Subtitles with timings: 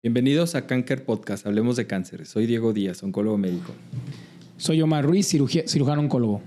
[0.00, 2.24] Bienvenidos a Cancer Podcast, hablemos de cáncer.
[2.24, 3.72] Soy Diego Díaz, oncólogo médico.
[4.56, 6.40] Soy Omar Ruiz, cirujano oncólogo.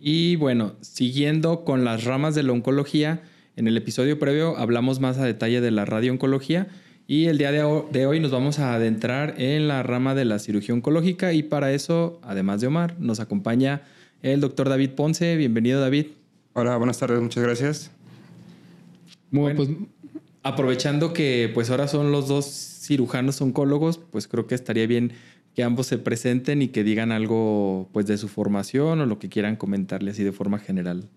[0.00, 3.20] Y bueno, siguiendo con las ramas de la oncología,
[3.56, 6.68] en el episodio previo hablamos más a detalle de la radiooncología
[7.06, 10.74] y el día de hoy nos vamos a adentrar en la rama de la cirugía
[10.74, 13.82] oncológica y para eso, además de Omar, nos acompaña
[14.22, 15.36] el doctor David Ponce.
[15.36, 16.06] Bienvenido David.
[16.54, 17.90] Hola, buenas tardes, muchas gracias.
[19.30, 19.68] Muy bueno, pues
[20.46, 25.12] aprovechando que pues ahora son los dos cirujanos oncólogos, pues creo que estaría bien
[25.54, 29.28] que ambos se presenten y que digan algo pues de su formación o lo que
[29.28, 31.08] quieran comentarle así de forma general.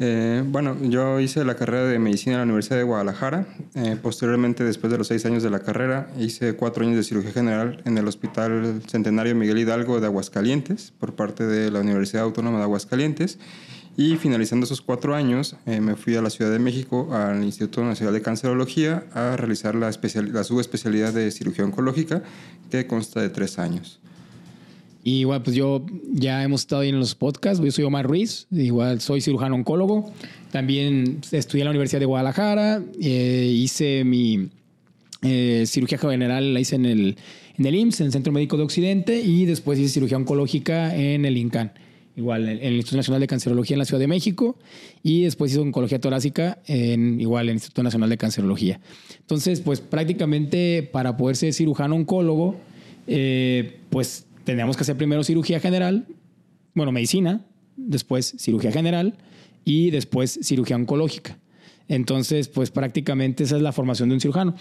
[0.00, 3.46] Eh, bueno, yo hice la carrera de medicina en la Universidad de Guadalajara.
[3.74, 7.32] Eh, posteriormente, después de los seis años de la carrera, hice cuatro años de cirugía
[7.32, 12.58] general en el Hospital Centenario Miguel Hidalgo de Aguascalientes por parte de la Universidad Autónoma
[12.58, 13.38] de Aguascalientes.
[13.96, 17.84] Y finalizando esos cuatro años, eh, me fui a la Ciudad de México, al Instituto
[17.84, 22.22] Nacional de Cancerología, a realizar la, la subespecialidad de cirugía oncológica,
[22.70, 24.00] que consta de tres años.
[25.04, 27.62] Y igual, pues yo ya hemos estado ahí en los podcasts.
[27.62, 30.10] Yo soy Omar Ruiz, igual soy cirujano oncólogo.
[30.52, 32.82] También estudié en la Universidad de Guadalajara.
[33.00, 34.48] Eh, hice mi
[35.22, 37.16] eh, cirugía general, la hice en el,
[37.58, 41.24] en el IMSS, en el Centro Médico de Occidente, y después hice cirugía oncológica en
[41.24, 41.72] el INCAN
[42.16, 44.58] igual en el Instituto Nacional de Cancerología en la Ciudad de México
[45.02, 48.80] y después hizo oncología torácica en igual en el Instituto Nacional de Cancerología.
[49.20, 52.56] Entonces, pues prácticamente para poder ser cirujano oncólogo,
[53.06, 56.06] eh, pues tendríamos que hacer primero cirugía general,
[56.74, 57.44] bueno, medicina,
[57.76, 59.16] después cirugía general
[59.64, 61.38] y después cirugía oncológica.
[61.88, 64.54] Entonces, pues prácticamente esa es la formación de un cirujano.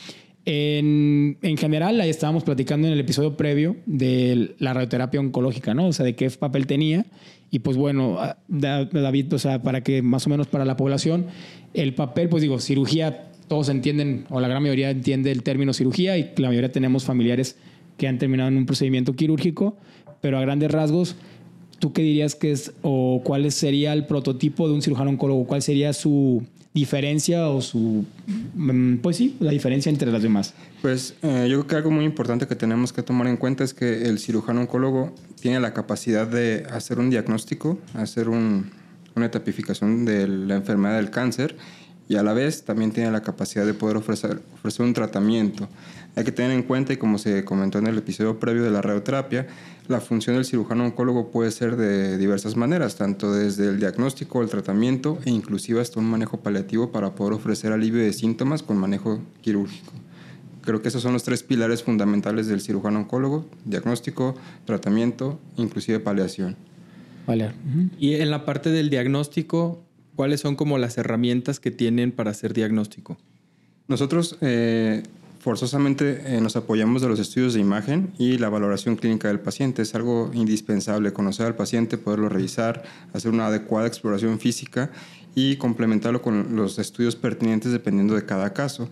[0.46, 5.88] En, en, general, ahí estábamos platicando en el episodio previo de la radioterapia oncológica, ¿no?
[5.88, 7.06] O sea, de qué papel tenía.
[7.52, 11.28] Y pues bueno, ah, David, o sea, para que más o menos para la población,
[11.74, 16.18] el papel, pues digo, cirugía, todos entienden, o la gran mayoría entiende el término cirugía
[16.18, 17.58] y la mayoría tenemos familiares
[17.98, 19.78] que han terminado en un procedimiento quirúrgico,
[20.22, 21.18] pero a grandes rasgos,
[21.80, 25.46] ¿tú qué dirías que es o cuál sería el prototipo de un cirujano oncólogo?
[25.46, 26.44] ¿Cuál sería su
[26.74, 28.06] diferencia o su,
[28.56, 30.54] mm, pues sí, la diferencia entre las demás?
[30.82, 33.74] Pues eh, yo creo que algo muy importante que tenemos que tomar en cuenta es
[33.74, 40.28] que el cirujano oncólogo tiene la capacidad de hacer un diagnóstico, hacer una etapificación de
[40.28, 41.58] la enfermedad del cáncer
[42.08, 45.70] y a la vez también tiene la capacidad de poder ofrecer, ofrecer un tratamiento.
[46.16, 48.82] Hay que tener en cuenta, y como se comentó en el episodio previo de la
[48.82, 49.48] radioterapia,
[49.88, 54.50] la función del cirujano oncólogo puede ser de diversas maneras, tanto desde el diagnóstico, el
[54.50, 59.22] tratamiento e inclusive hasta un manejo paliativo para poder ofrecer alivio de síntomas con manejo
[59.42, 59.94] quirúrgico.
[60.62, 64.36] Creo que esos son los tres pilares fundamentales del cirujano oncólogo, diagnóstico,
[64.66, 66.56] tratamiento, inclusive paliación.
[67.26, 67.52] Vale.
[68.00, 69.82] Y en la parte del diagnóstico,
[70.16, 73.18] ¿cuáles son como las herramientas que tienen para hacer diagnóstico?
[73.88, 75.04] Nosotros eh,
[75.42, 79.82] forzosamente eh, nos apoyamos de los estudios de imagen y la valoración clínica del paciente.
[79.82, 84.92] Es algo indispensable conocer al paciente, poderlo revisar, hacer una adecuada exploración física
[85.34, 88.88] y complementarlo con los estudios pertinentes dependiendo de cada caso.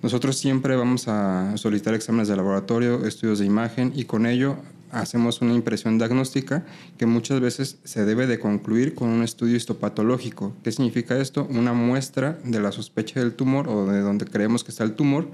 [0.00, 4.56] Nosotros siempre vamos a solicitar exámenes de laboratorio, estudios de imagen y con ello
[4.90, 6.64] hacemos una impresión diagnóstica
[6.96, 10.54] que muchas veces se debe de concluir con un estudio histopatológico.
[10.62, 11.46] ¿Qué significa esto?
[11.50, 15.28] Una muestra de la sospecha del tumor o de donde creemos que está el tumor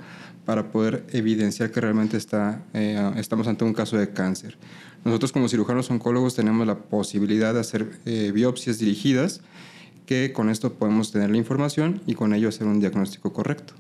[0.44, 4.56] para poder evidenciar que realmente está, eh, estamos ante un caso de cáncer.
[5.04, 9.40] Nosotros como cirujanos oncólogos tenemos la posibilidad de hacer eh, biopsias dirigidas
[10.06, 13.74] que con esto podemos tener la información y con ello hacer un diagnóstico correcto.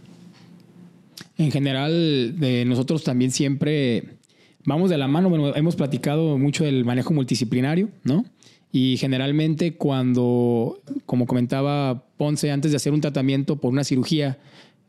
[1.36, 2.36] En general,
[2.66, 4.16] nosotros también siempre
[4.64, 8.24] vamos de la mano, hemos platicado mucho del manejo multidisciplinario, ¿no?
[8.72, 14.38] Y generalmente cuando, como comentaba Ponce, antes de hacer un tratamiento por una cirugía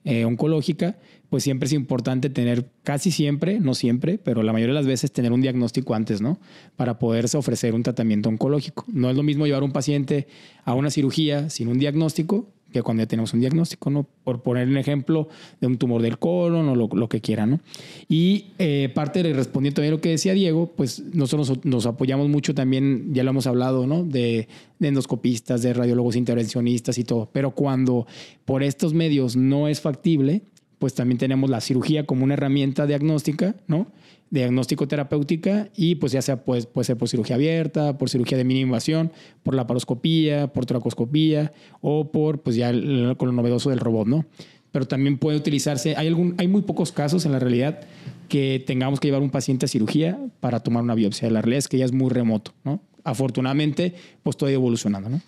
[0.06, 0.98] eh, oncológica,
[1.30, 5.12] pues siempre es importante tener, casi siempre, no siempre, pero la mayoría de las veces
[5.12, 6.40] tener un diagnóstico antes, ¿no?
[6.76, 8.86] Para poderse ofrecer un tratamiento oncológico.
[8.88, 10.28] No es lo mismo llevar un paciente
[10.64, 14.06] a una cirugía sin un diagnóstico que cuando ya tenemos un diagnóstico, ¿no?
[14.26, 15.30] Por poner un ejemplo
[15.62, 17.62] de un tumor del colon o lo, que quiera, ¿no?
[18.10, 22.28] Y eh, parte de respondiendo también a lo que decía Diego, pues nosotros nos, apoyamos
[22.28, 24.04] mucho también, ya lo hemos hablado, ¿no?
[24.04, 24.50] De,
[24.80, 27.30] de endoscopistas, de radiólogos intervencionistas y todo.
[27.32, 28.08] Pero cuando
[28.44, 30.42] por estos medios no es factible,
[30.78, 33.88] pues también tenemos la cirugía como una herramienta diagnóstica, ¿no?
[34.30, 38.44] Diagnóstico terapéutica y pues ya sea pues, puede ser por cirugía abierta, por cirugía de
[38.44, 39.12] mínima invasión,
[39.44, 44.26] por la paroscopía, por tracoscopía o por pues ya con lo novedoso del robot, ¿no?
[44.72, 47.82] Pero también puede utilizarse, hay, algún, hay muy pocos casos en la realidad
[48.28, 51.30] que tengamos que llevar un paciente a cirugía para tomar una biopsia.
[51.30, 52.82] La realidad es que ya es muy remoto, ¿no?
[53.06, 55.22] Afortunadamente, pues todo evolucionando, ¿no?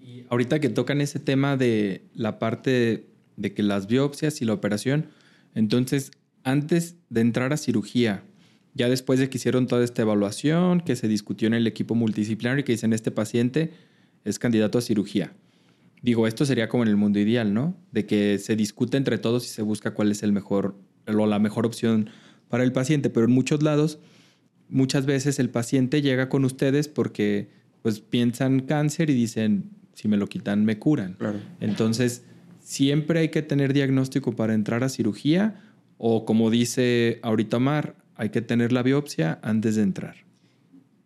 [0.00, 3.06] Y ahorita que tocan ese tema de la parte
[3.36, 5.06] de que las biopsias y la operación,
[5.54, 6.10] entonces
[6.46, 8.22] antes de entrar a cirugía,
[8.72, 12.60] ya después de que hicieron toda esta evaluación, que se discutió en el equipo multidisciplinario
[12.60, 13.72] y que dicen este paciente
[14.24, 15.32] es candidato a cirugía.
[16.02, 17.76] Digo, esto sería como en el mundo ideal, ¿no?
[17.90, 20.76] De que se discute entre todos y se busca cuál es el mejor
[21.08, 22.10] o la mejor opción
[22.48, 23.98] para el paciente, pero en muchos lados
[24.68, 27.50] muchas veces el paciente llega con ustedes porque
[27.82, 31.16] pues piensan cáncer y dicen, si me lo quitan, me curan.
[31.58, 32.22] Entonces,
[32.60, 35.65] siempre hay que tener diagnóstico para entrar a cirugía
[35.98, 40.16] o como dice ahorita Mar, hay que tener la biopsia antes de entrar.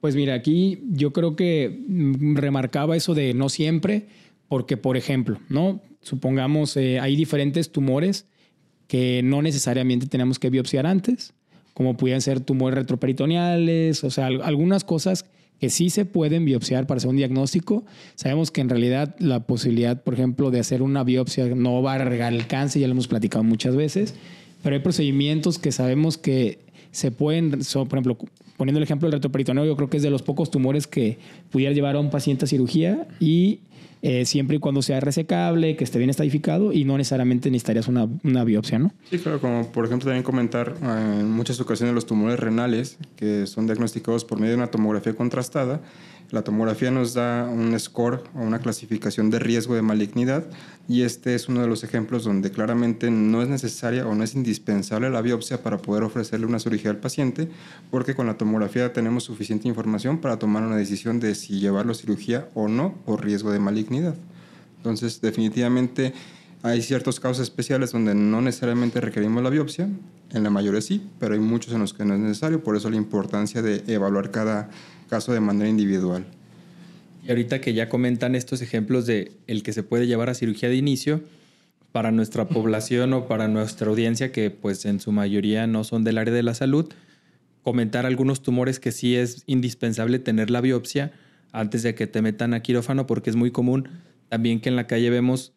[0.00, 4.06] Pues mira, aquí yo creo que mm, remarcaba eso de no siempre,
[4.48, 5.82] porque por ejemplo, ¿no?
[6.00, 8.26] Supongamos eh, hay diferentes tumores
[8.88, 11.34] que no necesariamente tenemos que biopsiar antes,
[11.74, 15.26] como pueden ser tumores retroperitoneales, o sea, algunas cosas
[15.60, 17.84] que sí se pueden biopsiar para hacer un diagnóstico.
[18.14, 21.94] Sabemos que en realidad la posibilidad, por ejemplo, de hacer una biopsia no va a
[21.96, 24.14] arreglar el cáncer, ya lo hemos platicado muchas veces,
[24.62, 26.58] pero hay procedimientos que sabemos que
[26.90, 28.18] se pueden, por ejemplo,
[28.56, 31.18] poniendo el ejemplo del retroperitoneo, yo creo que es de los pocos tumores que
[31.50, 33.60] pudiera llevar a un paciente a cirugía y
[34.02, 38.08] eh, siempre y cuando sea resecable, que esté bien estadificado y no necesariamente necesitarías una,
[38.24, 38.92] una, biopsia, ¿no?
[39.10, 43.46] Sí, claro, como por ejemplo también comentar eh, en muchas ocasiones los tumores renales que
[43.46, 45.82] son diagnosticados por medio de una tomografía contrastada
[46.32, 50.44] la tomografía nos da un score o una clasificación de riesgo de malignidad
[50.88, 54.34] y este es uno de los ejemplos donde claramente no es necesaria o no es
[54.34, 57.48] indispensable la biopsia para poder ofrecerle una cirugía al paciente
[57.90, 61.96] porque con la tomografía tenemos suficiente información para tomar una decisión de si llevarlo a
[61.96, 64.14] cirugía o no por riesgo de malignidad.
[64.76, 66.14] Entonces, definitivamente
[66.62, 69.88] hay ciertos casos especiales donde no necesariamente requerimos la biopsia,
[70.32, 72.90] en la mayoría sí, pero hay muchos en los que no es necesario, por eso
[72.90, 74.70] la importancia de evaluar cada
[75.08, 76.24] caso de manera individual.
[77.24, 80.68] Y ahorita que ya comentan estos ejemplos de el que se puede llevar a cirugía
[80.68, 81.22] de inicio,
[81.92, 86.18] para nuestra población o para nuestra audiencia, que pues en su mayoría no son del
[86.18, 86.88] área de la salud,
[87.62, 91.12] comentar algunos tumores que sí es indispensable tener la biopsia
[91.52, 93.88] antes de que te metan a quirófano, porque es muy común
[94.28, 95.52] también que en la calle vemos,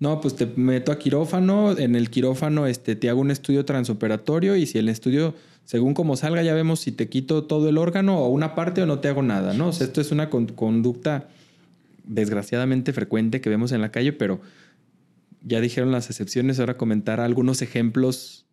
[0.00, 4.56] no, pues te meto a quirófano, en el quirófano este, te hago un estudio transoperatorio
[4.56, 5.34] y si el estudio
[5.66, 8.86] según como salga ya vemos si te quito todo el órgano o una parte o
[8.86, 9.68] no te hago nada, ¿no?
[9.68, 11.28] O sea, esto es una conducta
[12.04, 14.40] desgraciadamente frecuente que vemos en la calle, pero
[15.44, 18.46] ya dijeron las excepciones, ahora comentar algunos ejemplos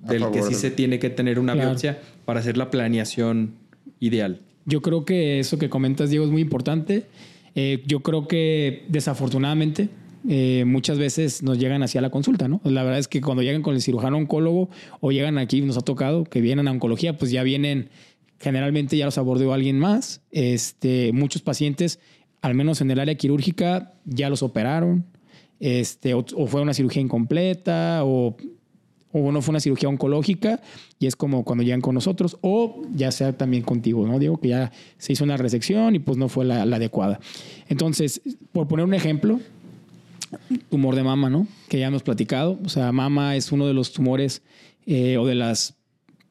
[0.00, 3.52] del que sí se tiene que tener una biopsia para hacer la planeación
[4.00, 4.40] ideal.
[4.64, 7.06] Yo creo que eso que comentas, Diego, es muy importante.
[7.54, 9.90] Eh, yo creo que desafortunadamente
[10.26, 12.60] eh, muchas veces nos llegan hacia la consulta, ¿no?
[12.64, 14.68] La verdad es que cuando llegan con el cirujano oncólogo
[15.00, 17.90] o llegan aquí, nos ha tocado que vienen a oncología, pues ya vienen,
[18.40, 20.22] generalmente ya los abordó alguien más.
[20.32, 22.00] Este, muchos pacientes,
[22.42, 25.04] al menos en el área quirúrgica, ya los operaron,
[25.60, 28.36] este, o, fue una cirugía incompleta, o,
[29.12, 30.60] o, no fue una cirugía oncológica,
[30.98, 34.18] y es como cuando llegan con nosotros, o ya sea también contigo, ¿no?
[34.18, 37.20] Digo que ya se hizo una resección y pues no fue la, la adecuada.
[37.68, 38.20] Entonces,
[38.52, 39.40] por poner un ejemplo,
[40.70, 41.46] tumor de mama, ¿no?
[41.68, 42.58] Que ya hemos platicado.
[42.64, 44.42] O sea, mama es uno de los tumores
[44.86, 45.74] eh, o de las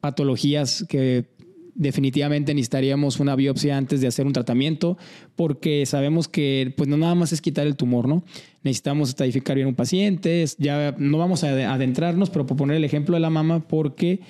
[0.00, 1.26] patologías que
[1.74, 4.98] definitivamente necesitaríamos una biopsia antes de hacer un tratamiento
[5.36, 8.24] porque sabemos que pues no nada más es quitar el tumor, ¿no?
[8.64, 13.14] Necesitamos estadificar bien un paciente, ya no vamos a adentrarnos, pero por poner el ejemplo
[13.14, 14.20] de la mama porque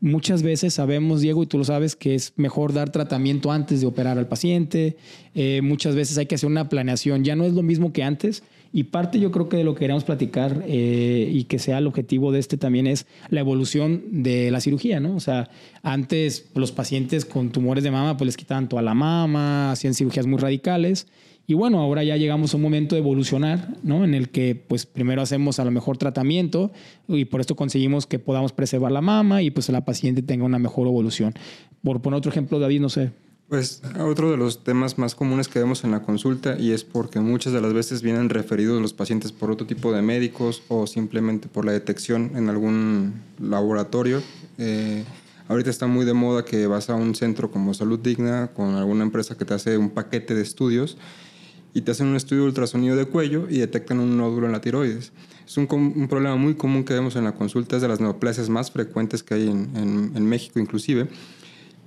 [0.00, 3.86] muchas veces sabemos, Diego, y tú lo sabes, que es mejor dar tratamiento antes de
[3.86, 4.96] operar al paciente.
[5.34, 7.24] Eh, muchas veces hay que hacer una planeación.
[7.24, 8.42] Ya no es lo mismo que antes.
[8.72, 11.86] Y parte yo creo que de lo que queremos platicar eh, y que sea el
[11.86, 15.16] objetivo de este también es la evolución de la cirugía, ¿no?
[15.16, 15.48] O sea,
[15.82, 20.26] antes los pacientes con tumores de mama pues les quitaban toda la mama, hacían cirugías
[20.26, 21.06] muy radicales
[21.50, 24.04] y bueno, ahora ya llegamos a un momento de evolucionar, ¿no?
[24.04, 26.70] En el que pues primero hacemos a lo mejor tratamiento
[27.08, 30.58] y por esto conseguimos que podamos preservar la mama y pues la paciente tenga una
[30.58, 31.32] mejor evolución.
[31.82, 33.12] Por poner otro ejemplo, David, no sé.
[33.48, 37.18] Pues otro de los temas más comunes que vemos en la consulta y es porque
[37.18, 41.48] muchas de las veces vienen referidos los pacientes por otro tipo de médicos o simplemente
[41.48, 44.22] por la detección en algún laboratorio.
[44.58, 45.02] Eh,
[45.48, 49.04] ahorita está muy de moda que vas a un centro como Salud Digna con alguna
[49.04, 50.98] empresa que te hace un paquete de estudios
[51.72, 54.60] y te hacen un estudio de ultrasonido de cuello y detectan un nódulo en la
[54.60, 55.12] tiroides.
[55.46, 58.50] Es un, un problema muy común que vemos en la consulta, es de las neoplasias
[58.50, 61.08] más frecuentes que hay en, en, en México inclusive.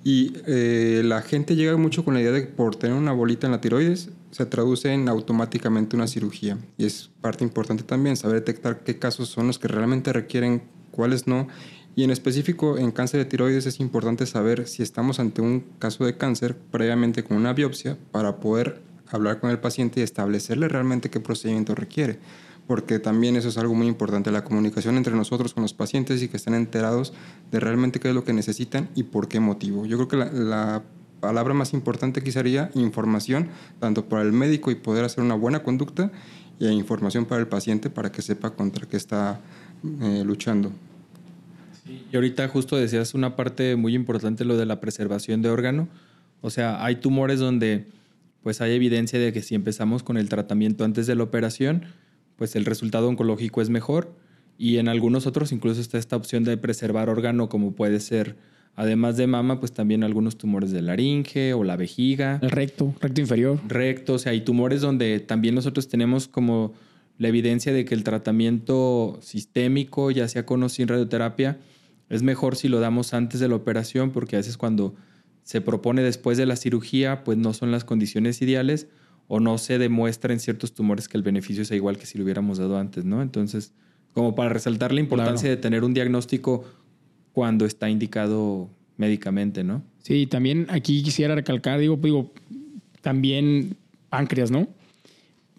[0.04, 3.46] Y eh, la gente llega mucho con la idea de que por tener una bolita
[3.46, 6.58] en la tiroides se traduce en automáticamente una cirugía.
[6.78, 11.28] Y es parte importante también saber detectar qué casos son los que realmente requieren, cuáles
[11.28, 11.48] no.
[11.96, 16.06] Y en específico en cáncer de tiroides es importante saber si estamos ante un caso
[16.06, 21.10] de cáncer previamente con una biopsia para poder hablar con el paciente y establecerle realmente
[21.10, 22.18] qué procedimiento requiere.
[22.72, 26.30] Porque también eso es algo muy importante, la comunicación entre nosotros con los pacientes y
[26.30, 27.12] que estén enterados
[27.52, 29.86] de realmente qué es lo que necesitan y por qué motivo.
[29.86, 30.84] Yo creo que la, la
[31.20, 33.50] palabra más importante aquí sería información,
[33.82, 36.14] tanto para el médico y poder hacer una buena conducta,
[36.60, 39.42] y información para el paciente para que sepa contra qué está
[40.04, 40.72] eh, luchando.
[42.10, 45.90] y ahorita justo decías una parte muy importante, lo de la preservación de órgano.
[46.40, 47.88] O sea, hay tumores donde
[48.44, 51.84] pues hay evidencia de que si empezamos con el tratamiento antes de la operación,
[52.36, 54.16] pues el resultado oncológico es mejor.
[54.58, 58.38] Y en algunos otros incluso está esta opción de preservar órgano como puede ser
[58.76, 62.40] Además de mama, pues también algunos tumores de laringe o la vejiga.
[62.42, 63.60] El recto, recto inferior.
[63.68, 66.74] Recto, o sea, hay tumores donde también nosotros tenemos como
[67.18, 71.60] la evidencia de que el tratamiento sistémico, ya sea con o sin radioterapia,
[72.10, 74.96] es mejor si lo damos antes de la operación, porque a veces cuando
[75.44, 78.88] se propone después de la cirugía, pues no son las condiciones ideales
[79.34, 82.26] o no se demuestra en ciertos tumores que el beneficio sea igual que si lo
[82.26, 83.22] hubiéramos dado antes, ¿no?
[83.22, 83.72] Entonces,
[84.12, 86.66] como para resaltar la importancia de tener un diagnóstico
[87.32, 89.84] cuando está indicado médicamente, ¿no?
[90.00, 92.34] Sí, también aquí quisiera recalcar, digo, digo,
[93.00, 93.78] también
[94.10, 94.68] páncreas, ¿no?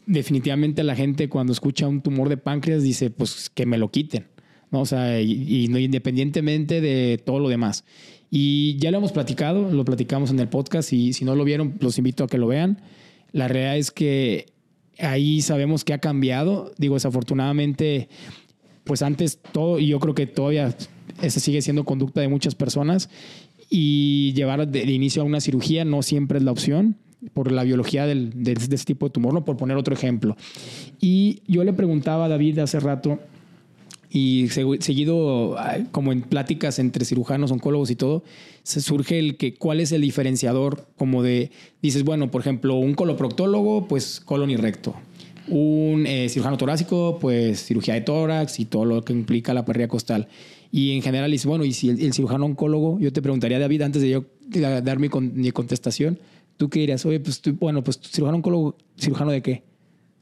[0.04, 4.26] Definitivamente la gente cuando escucha un tumor de páncreas dice, pues que me lo quiten,
[4.70, 4.82] ¿no?
[4.82, 7.86] O sea, y, no independientemente de todo lo demás.
[8.30, 11.78] Y ya lo hemos platicado, lo platicamos en el podcast y si no lo vieron,
[11.80, 12.78] los invito a que lo vean.
[13.32, 14.46] La realidad es que
[14.98, 16.72] ahí sabemos que ha cambiado.
[16.78, 18.08] Digo, desafortunadamente,
[18.84, 20.74] pues antes todo, y yo creo que todavía
[21.20, 23.08] esa sigue siendo conducta de muchas personas
[23.68, 26.96] y llevar de, inicio a una cirugía no siempre es la opción
[27.32, 30.36] por la biología del, de, este tipo de tumor, no por poner otro ejemplo.
[31.00, 33.20] Y yo le preguntaba a David hace rato,
[34.14, 35.56] y seguido,
[35.90, 38.22] como en pláticas entre cirujanos, oncólogos y todo,
[38.62, 41.50] surge el que cuál es el diferenciador, como de,
[41.80, 44.94] dices, bueno, por ejemplo, un coloproctólogo, pues colon y recto.
[45.48, 49.88] Un eh, cirujano torácico, pues cirugía de tórax y todo lo que implica la parrilla
[49.88, 50.28] costal.
[50.70, 54.02] Y en general dice, bueno, y si el, cirujano oncólogo, yo te preguntaría, David, antes
[54.02, 54.26] de yo
[54.82, 56.18] dar mi, mi contestación,
[56.58, 57.06] ¿tú qué dirías?
[57.06, 59.71] Oye, pues tú, bueno, pues cirujano oncólogo, ¿cirujano de qué?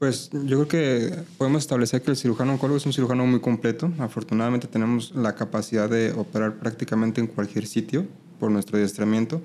[0.01, 3.91] Pues yo creo que podemos establecer que el cirujano oncólogo es un cirujano muy completo.
[3.99, 8.07] Afortunadamente tenemos la capacidad de operar prácticamente en cualquier sitio
[8.39, 9.43] por nuestro adiestramiento.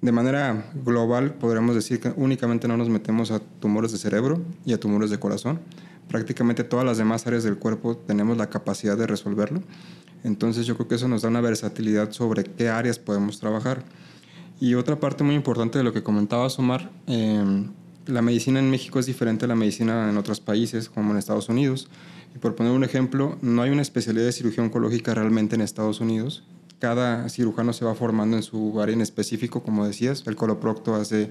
[0.00, 4.72] De manera global, podríamos decir que únicamente no nos metemos a tumores de cerebro y
[4.72, 5.58] a tumores de corazón.
[6.06, 9.64] Prácticamente todas las demás áreas del cuerpo tenemos la capacidad de resolverlo.
[10.22, 13.82] Entonces yo creo que eso nos da una versatilidad sobre qué áreas podemos trabajar.
[14.60, 17.72] Y otra parte muy importante de lo que comentaba Omar, em,
[18.06, 21.48] la medicina en México es diferente a la medicina en otros países, como en Estados
[21.48, 21.88] Unidos.
[22.34, 26.00] Y por poner un ejemplo, no hay una especialidad de cirugía oncológica realmente en Estados
[26.00, 26.44] Unidos.
[26.78, 30.22] Cada cirujano se va formando en su área en específico, como decías.
[30.26, 31.30] El coloprocto hace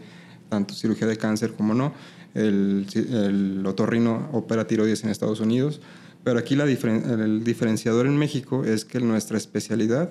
[0.50, 1.94] tanto cirugía de cáncer como no.
[2.34, 5.82] El, el otorrino opera tiroides en Estados Unidos.
[6.24, 10.10] Pero aquí el diferenciador en México es que nuestra especialidad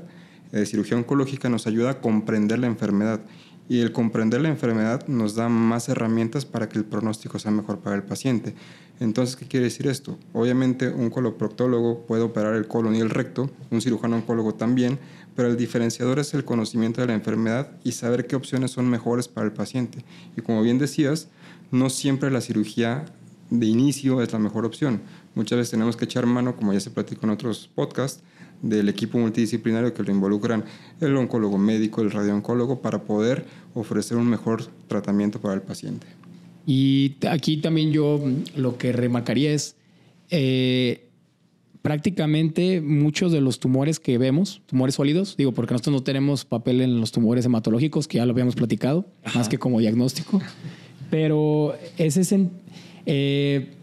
[0.52, 3.20] de cirugía oncológica nos ayuda a comprender la enfermedad
[3.68, 7.78] y el comprender la enfermedad nos da más herramientas para que el pronóstico sea mejor
[7.78, 8.54] para el paciente.
[9.00, 10.18] Entonces, ¿qué quiere decir esto?
[10.32, 14.98] Obviamente un coloproctólogo puede operar el colon y el recto, un cirujano oncólogo también,
[15.34, 19.26] pero el diferenciador es el conocimiento de la enfermedad y saber qué opciones son mejores
[19.26, 20.04] para el paciente.
[20.36, 21.28] Y como bien decías,
[21.72, 23.06] no siempre la cirugía
[23.50, 25.02] de inicio es la mejor opción.
[25.34, 28.22] Muchas veces tenemos que echar mano, como ya se platicó en otros podcasts,
[28.64, 30.64] del equipo multidisciplinario que lo involucran
[31.00, 33.44] el oncólogo médico, el radiooncólogo, para poder
[33.74, 36.06] ofrecer un mejor tratamiento para el paciente.
[36.66, 38.20] Y aquí también yo
[38.56, 39.76] lo que remarcaría es,
[40.30, 41.08] eh,
[41.82, 46.80] prácticamente muchos de los tumores que vemos, tumores sólidos, digo, porque nosotros no tenemos papel
[46.80, 50.40] en los tumores hematológicos, que ya lo habíamos platicado, más que como diagnóstico,
[51.10, 52.50] pero ese es en,
[53.04, 53.74] eh,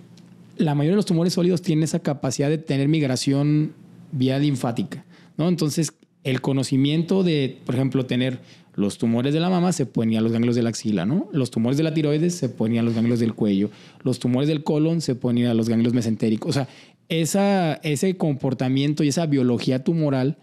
[0.58, 3.74] la mayoría de los tumores sólidos tienen esa capacidad de tener migración
[4.12, 5.06] vía linfática,
[5.38, 5.48] ¿no?
[5.48, 8.40] Entonces, el conocimiento de, por ejemplo, tener
[8.76, 11.28] los tumores de la mama se pueden a los ganglios de la axila, ¿no?
[11.34, 13.70] Los tumores de la tiroides se pueden a los ganglios del cuello.
[14.04, 16.52] Los tumores del colon se pueden a los ganglios mesentéricos.
[16.52, 16.68] O sea,
[17.10, 20.38] esa, ese comportamiento y esa biología tumoral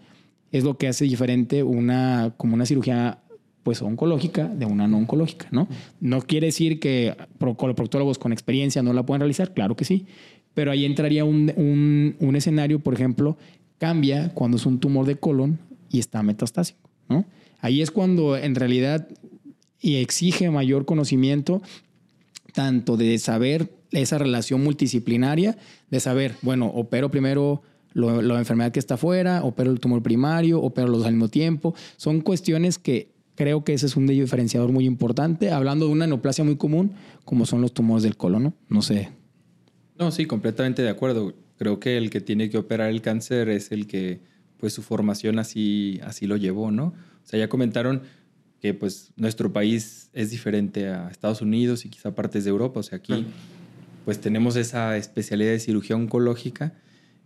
[0.51, 3.19] es lo que hace diferente una, como una cirugía
[3.63, 5.67] pues oncológica de una no oncológica, ¿no?
[5.99, 7.15] No quiere decir que
[7.57, 10.05] coloproctólogos con experiencia no la puedan realizar, claro que sí,
[10.53, 13.37] pero ahí entraría un, un, escenario, por ejemplo,
[13.79, 15.59] cambia cuando es un tumor de colon
[15.89, 17.25] y está metastásico, ¿no?
[17.59, 19.07] Ahí es cuando en realidad
[19.81, 21.61] exige mayor conocimiento
[22.53, 25.57] tanto de saber esa relación multidisciplinaria,
[25.89, 30.87] de saber, bueno, opero primero la enfermedad que está afuera, opero el tumor primario, opero
[30.87, 31.73] los al mismo tiempo.
[31.97, 36.43] Son cuestiones que Creo que ese es un diferenciador muy importante, hablando de una neoplasia
[36.43, 36.91] muy común,
[37.23, 38.53] como son los tumores del colon, ¿no?
[38.67, 39.11] No sé.
[39.97, 41.33] No, sí, completamente de acuerdo.
[41.59, 44.21] Creo que el que tiene que operar el cáncer es el que,
[44.57, 46.85] pues su formación así, así lo llevó, ¿no?
[46.85, 48.03] O sea, ya comentaron
[48.61, 52.79] que pues nuestro país es diferente a Estados Unidos y quizá partes de Europa.
[52.79, 53.25] O sea, aquí
[54.05, 56.73] pues tenemos esa especialidad de cirugía oncológica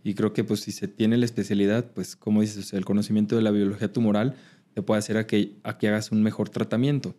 [0.02, 3.42] y creo que pues si se tiene la especialidad, pues como dices, el conocimiento de
[3.42, 4.34] la biología tumoral
[4.74, 7.14] te puede hacer a que, a que hagas un mejor tratamiento.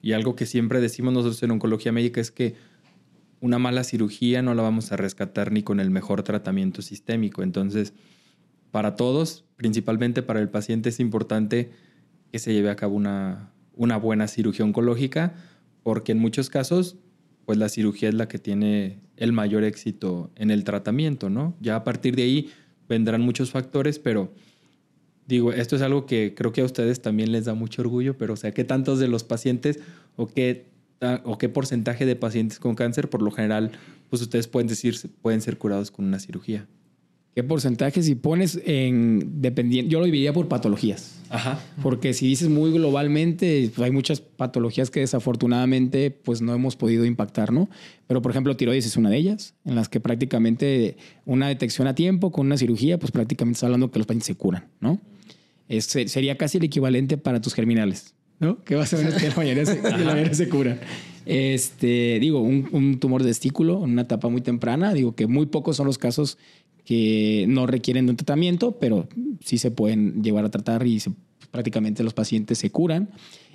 [0.00, 2.54] Y algo que siempre decimos nosotros en oncología médica es que
[3.42, 7.42] una mala cirugía no la vamos a rescatar ni con el mejor tratamiento sistémico.
[7.42, 7.92] Entonces,
[8.70, 11.72] para todos, principalmente para el paciente, es importante
[12.30, 15.34] que se lleve a cabo una, una buena cirugía oncológica,
[15.82, 16.96] porque en muchos casos,
[17.44, 21.56] pues la cirugía es la que tiene el mayor éxito en el tratamiento, ¿no?
[21.60, 22.50] Ya a partir de ahí
[22.88, 24.32] vendrán muchos factores, pero
[25.26, 28.34] digo, esto es algo que creo que a ustedes también les da mucho orgullo, pero
[28.34, 29.80] o sea, ¿qué tantos de los pacientes
[30.14, 30.71] o qué
[31.24, 33.72] o qué porcentaje de pacientes con cáncer, por lo general,
[34.10, 36.66] pues ustedes pueden decir, pueden ser curados con una cirugía.
[37.34, 38.02] ¿Qué porcentaje?
[38.02, 41.18] Si pones en dependiente, yo lo dividiría por patologías.
[41.30, 41.58] Ajá.
[41.82, 47.06] Porque si dices muy globalmente, pues hay muchas patologías que desafortunadamente pues no hemos podido
[47.06, 47.70] impactar, ¿no?
[48.06, 51.94] Pero por ejemplo, tiroides es una de ellas, en las que prácticamente una detección a
[51.94, 55.00] tiempo con una cirugía, pues prácticamente está hablando que los pacientes se curan, ¿no?
[55.70, 58.14] Es, sería casi el equivalente para tus germinales.
[58.38, 58.62] ¿No?
[58.64, 60.80] Que vas a ver que la mayoría se, la mayoría se curan.
[61.24, 65.76] Este, digo, un, tumor de testículo en una etapa muy temprana, digo que muy pocos
[65.76, 66.38] son los casos
[66.84, 69.08] que no requieren de un tratamiento, pero
[69.40, 71.00] sí se pueden llevar a tratar y
[71.50, 73.10] prácticamente los pacientes se curan.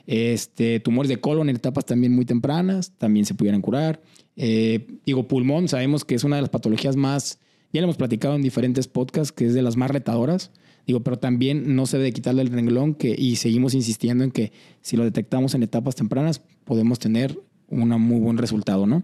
[0.06, 4.02] Este, tumores de colon en etapas también muy tempranas, también se pudieran curar.
[4.38, 7.40] Eh, digo, pulmón, sabemos que es una de las patologías más,
[7.74, 10.52] ya lo hemos platicado en diferentes podcasts, que es de las más retadoras.
[10.88, 14.54] Digo, pero también no se debe quitarle el renglón que, y seguimos insistiendo en que
[14.82, 19.04] si lo detectamos en etapas tempranas, podemos tener un muy buen resultado, ¿no?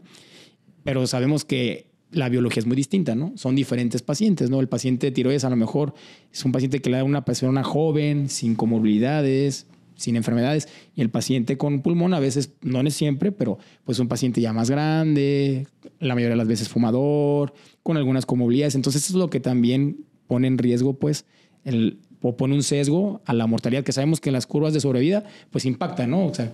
[0.85, 3.33] Pero sabemos que la biología es muy distinta, ¿no?
[3.35, 4.61] Son diferentes pacientes, ¿no?
[4.61, 5.93] El paciente de tiroides a lo mejor
[6.31, 11.09] es un paciente que le da una persona joven, sin comorbilidades, sin enfermedades, y el
[11.09, 15.67] paciente con pulmón a veces, no es siempre, pero pues un paciente ya más grande,
[15.99, 18.75] la mayoría de las veces fumador, con algunas comorbilidades.
[18.75, 21.25] Entonces eso es lo que también pone en riesgo, pues,
[21.63, 25.25] el, o pone un sesgo a la mortalidad, que sabemos que las curvas de sobrevida
[25.51, 26.25] pues impactan, ¿no?
[26.25, 26.53] O sea,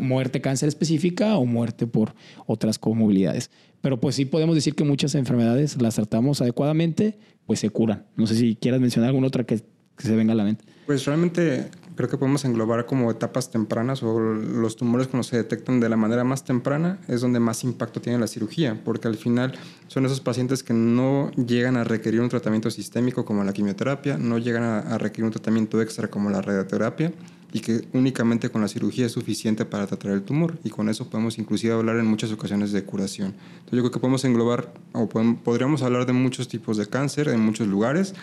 [0.00, 2.14] muerte cáncer específica o muerte por
[2.46, 3.50] otras comorbilidades.
[3.80, 8.06] Pero pues sí podemos decir que muchas enfermedades las tratamos adecuadamente, pues se curan.
[8.16, 9.58] No sé si quieras mencionar alguna otra que,
[9.96, 10.64] que se venga a la mente.
[10.86, 15.80] Pues realmente creo que podemos englobar como etapas tempranas o los tumores cuando se detectan
[15.80, 19.54] de la manera más temprana es donde más impacto tiene la cirugía, porque al final
[19.86, 24.38] son esos pacientes que no llegan a requerir un tratamiento sistémico como la quimioterapia, no
[24.38, 27.12] llegan a, requerir un tratamiento extra como la radioterapia
[27.52, 31.08] y que únicamente con la cirugía es suficiente para tratar el tumor y con eso
[31.08, 33.28] podemos inclusive hablar en muchas ocasiones de curación.
[33.58, 37.38] Entonces yo creo que podemos englobar o podríamos hablar de muchos tipos de cáncer en
[37.38, 38.14] muchos lugares,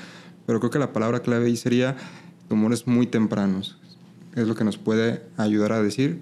[0.46, 1.96] pero creo que la palabra clave ahí sería
[2.52, 3.78] tumores muy tempranos.
[4.36, 6.20] Es lo que nos puede ayudar a decir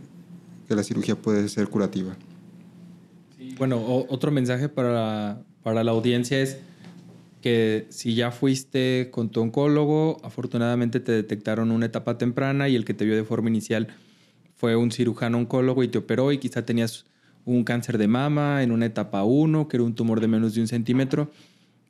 [0.67, 2.15] que la cirugía puede ser curativa.
[3.57, 6.59] bueno, otro mensaje para, para la audiencia es
[7.41, 12.85] que si ya fuiste con tu oncólogo, afortunadamente te detectaron una etapa temprana y el
[12.85, 13.87] que te vio de forma inicial
[14.53, 17.07] fue un cirujano oncólogo y te operó y quizá tenías
[17.43, 20.61] un cáncer de mama en una etapa 1, que era un tumor de menos de
[20.61, 21.31] un centímetro.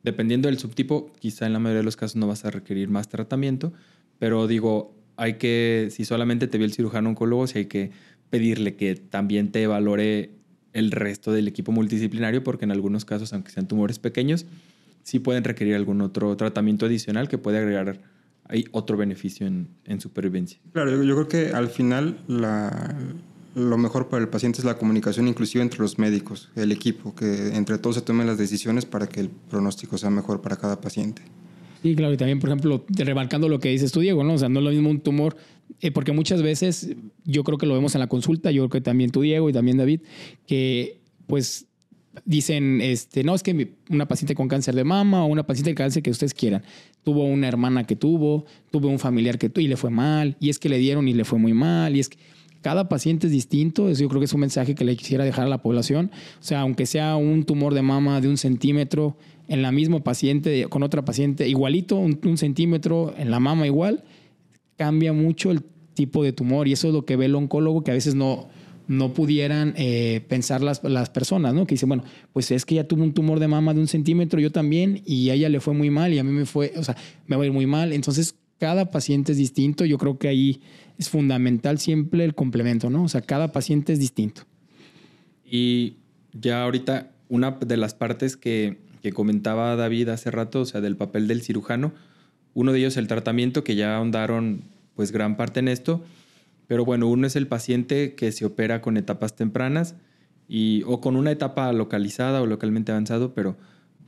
[0.02, 3.10] Dependiendo del subtipo, quizá en la mayoría de los casos no vas a requerir más
[3.10, 3.74] tratamiento,
[4.20, 7.90] pero digo, hay que, si solamente te vio el cirujano oncólogo, si hay que
[8.28, 10.30] pedirle que también te valore
[10.72, 14.46] el resto del equipo multidisciplinario, porque en algunos casos, aunque sean tumores pequeños,
[15.02, 17.98] sí pueden requerir algún otro tratamiento adicional que puede agregar
[18.44, 20.60] ahí otro beneficio en, en supervivencia.
[20.72, 22.94] Claro, yo, creo que al final la,
[23.54, 27.56] lo mejor para el paciente es la comunicación inclusive entre los médicos, el equipo, que
[27.56, 31.22] entre todos se tomen las decisiones para que el pronóstico sea mejor para cada paciente.
[31.82, 34.34] Sí, claro, y también, por ejemplo, remarcando lo que dices tú, Diego, ¿no?
[34.34, 35.36] O sea, no es lo mismo un tumor,
[35.80, 36.90] eh, porque muchas veces,
[37.24, 39.52] yo creo que lo vemos en la consulta, yo creo que también tú, Diego, y
[39.52, 40.00] también David,
[40.46, 41.66] que pues
[42.24, 45.84] dicen, este, no, es que una paciente con cáncer de mama o una paciente con
[45.84, 46.62] cáncer que ustedes quieran,
[47.02, 50.50] tuvo una hermana que tuvo, tuvo un familiar que tuvo y le fue mal, y
[50.50, 52.18] es que le dieron y le fue muy mal, y es que
[52.62, 55.46] cada paciente es distinto, eso yo creo que es un mensaje que le quisiera dejar
[55.46, 59.16] a la población, o sea, aunque sea un tumor de mama de un centímetro,
[59.50, 64.04] en la misma paciente, con otra paciente, igualito, un, centímetro, en la mama igual,
[64.76, 65.62] cambia mucho el
[65.94, 68.48] tipo de tumor y eso es lo que ve el oncólogo que a veces no,
[68.86, 71.66] no pudieran eh, pensar las, las, personas, ¿no?
[71.66, 74.38] Que dicen, bueno, pues es que ella tuvo un tumor de mama de un centímetro,
[74.38, 76.84] yo también, y a ella le fue muy mal y a mí me fue, o
[76.84, 77.92] sea, me va a ir muy mal.
[77.92, 79.84] Entonces, cada paciente es distinto.
[79.84, 80.60] Yo creo que ahí
[80.96, 83.02] es fundamental siempre el complemento, ¿no?
[83.02, 84.42] O sea, cada paciente es distinto.
[85.44, 85.96] Y
[86.32, 90.96] ya ahorita, una de las partes que que comentaba David hace rato, o sea, del
[90.96, 91.92] papel del cirujano.
[92.54, 94.62] Uno de ellos el tratamiento, que ya ahondaron
[94.94, 96.02] pues gran parte en esto.
[96.66, 99.94] Pero bueno, uno es el paciente que se opera con etapas tempranas
[100.48, 103.56] y, o con una etapa localizada o localmente avanzado, pero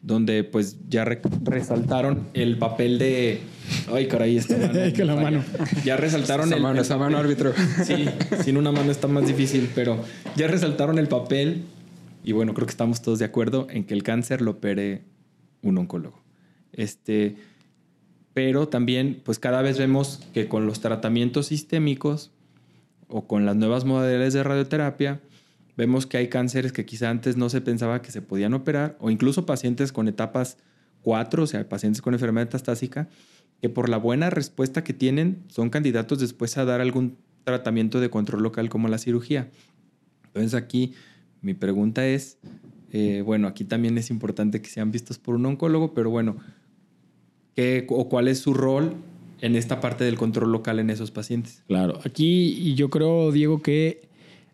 [0.02, 3.40] donde pues ya resaltaron el papel de...
[3.92, 4.92] Ay, caray, esta mano.
[4.94, 5.44] que la mano.
[5.84, 6.62] Ya resaltaron esa el...
[6.62, 7.52] Mano, esa mano árbitro.
[7.84, 8.06] Sí,
[8.44, 10.04] sin una mano está más difícil, pero
[10.36, 11.62] ya resaltaron el papel
[12.22, 15.02] y bueno, creo que estamos todos de acuerdo en que el cáncer lo opere
[15.62, 16.22] un oncólogo.
[16.72, 17.36] Este,
[18.34, 22.30] pero también pues cada vez vemos que con los tratamientos sistémicos
[23.08, 25.20] o con las nuevas modalidades de radioterapia,
[25.76, 29.10] Vemos que hay cánceres que quizá antes no se pensaba que se podían operar, o
[29.10, 30.58] incluso pacientes con etapas
[31.02, 33.08] 4, o sea, pacientes con enfermedad metastásica,
[33.60, 38.10] que por la buena respuesta que tienen son candidatos después a dar algún tratamiento de
[38.10, 39.50] control local como la cirugía.
[40.26, 40.94] Entonces aquí
[41.42, 42.38] mi pregunta es,
[42.92, 46.36] eh, bueno, aquí también es importante que sean vistos por un oncólogo, pero bueno,
[47.54, 48.94] ¿qué o cuál es su rol
[49.40, 51.62] en esta parte del control local en esos pacientes?
[51.66, 54.08] Claro, aquí yo creo, Diego, que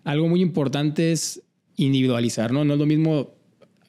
[0.05, 1.43] algo muy importante es
[1.77, 2.65] individualizar, ¿no?
[2.65, 3.31] No es lo mismo,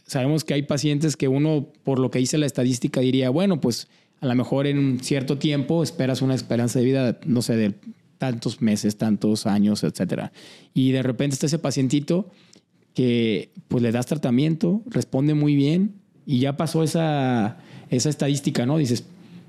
[0.06, 3.88] sabemos que hay pacientes que uno, por lo que dice la estadística, diría, bueno, pues
[4.20, 7.76] a lo mejor en cierto tiempo esperas una esperanza de vida, no sé, de
[8.18, 10.32] tantos meses, tantos años, etcétera.
[10.74, 12.30] Y de repente está ese pacientito
[13.00, 15.94] que pues le das tratamiento, responde muy bien
[16.26, 17.58] y ya pasó esa,
[17.90, 18.78] esa estadística, ¿no?
[18.78, 19.06] Dices,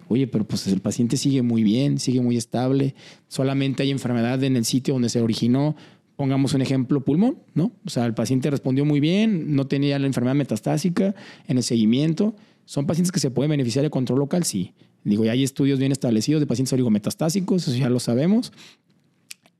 [0.06, 2.94] oye, pero pues el paciente sigue muy bien, sigue muy estable,
[3.26, 5.74] solamente hay enfermedad en el sitio donde se originó,
[6.14, 7.72] Pongamos un ejemplo, pulmón, ¿no?
[7.84, 11.14] O sea, el paciente respondió muy bien, no tenía la enfermedad metastásica
[11.48, 12.36] en el seguimiento.
[12.66, 14.44] ¿Son pacientes que se pueden beneficiar de control local?
[14.44, 14.74] Sí.
[15.02, 18.52] Digo, ya hay estudios bien establecidos de pacientes oligometastásicos, eso ya lo sabemos.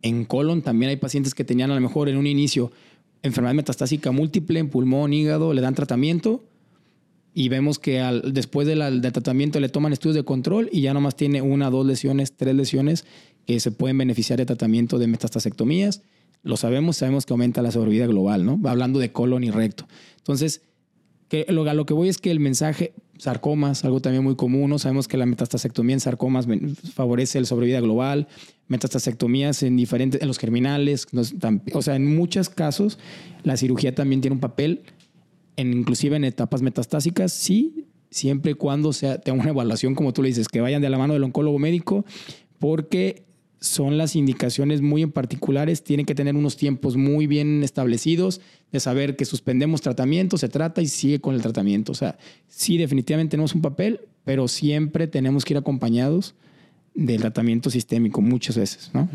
[0.03, 2.71] En colon también hay pacientes que tenían a lo mejor en un inicio
[3.23, 6.45] enfermedad metastásica múltiple en pulmón, hígado, le dan tratamiento
[7.35, 11.17] y vemos que al, después del tratamiento le toman estudios de control y ya nomás
[11.17, 13.05] tiene una, dos lesiones, tres lesiones
[13.47, 16.03] que se pueden beneficiar de tratamiento de metastasectomías
[16.43, 18.59] lo sabemos, sabemos que aumenta la sobrevida global, ¿no?
[18.69, 19.87] Hablando de colon y recto.
[20.19, 20.63] Entonces,
[21.49, 24.79] lo, a lo que voy es que el mensaje, sarcomas, algo también muy común, ¿no?
[24.79, 26.47] Sabemos que la metastasectomía en sarcomas
[26.95, 28.27] favorece la sobrevida global,
[28.71, 31.07] metastasectomías en diferentes, en los germinales,
[31.73, 32.99] o sea, en muchos casos
[33.43, 34.83] la cirugía también tiene un papel,
[35.57, 40.23] en, inclusive en etapas metastásicas, sí, siempre y cuando sea, tenga una evaluación, como tú
[40.23, 42.05] le dices, que vayan de la mano del oncólogo médico,
[42.61, 43.25] porque
[43.61, 48.79] son las indicaciones muy en particulares, tienen que tener unos tiempos muy bien establecidos de
[48.79, 51.91] saber que suspendemos tratamiento, se trata y sigue con el tratamiento.
[51.91, 56.37] O sea, sí, definitivamente tenemos un papel, pero siempre tenemos que ir acompañados
[57.07, 59.09] del tratamiento sistémico muchas veces, ¿no?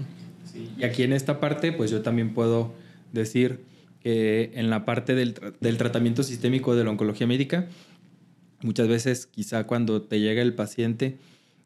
[0.77, 2.73] Y aquí en esta parte, pues yo también puedo
[3.13, 3.61] decir
[4.01, 7.67] que en la parte del, del tratamiento sistémico de la oncología médica,
[8.61, 11.17] muchas veces quizá cuando te llega el paciente,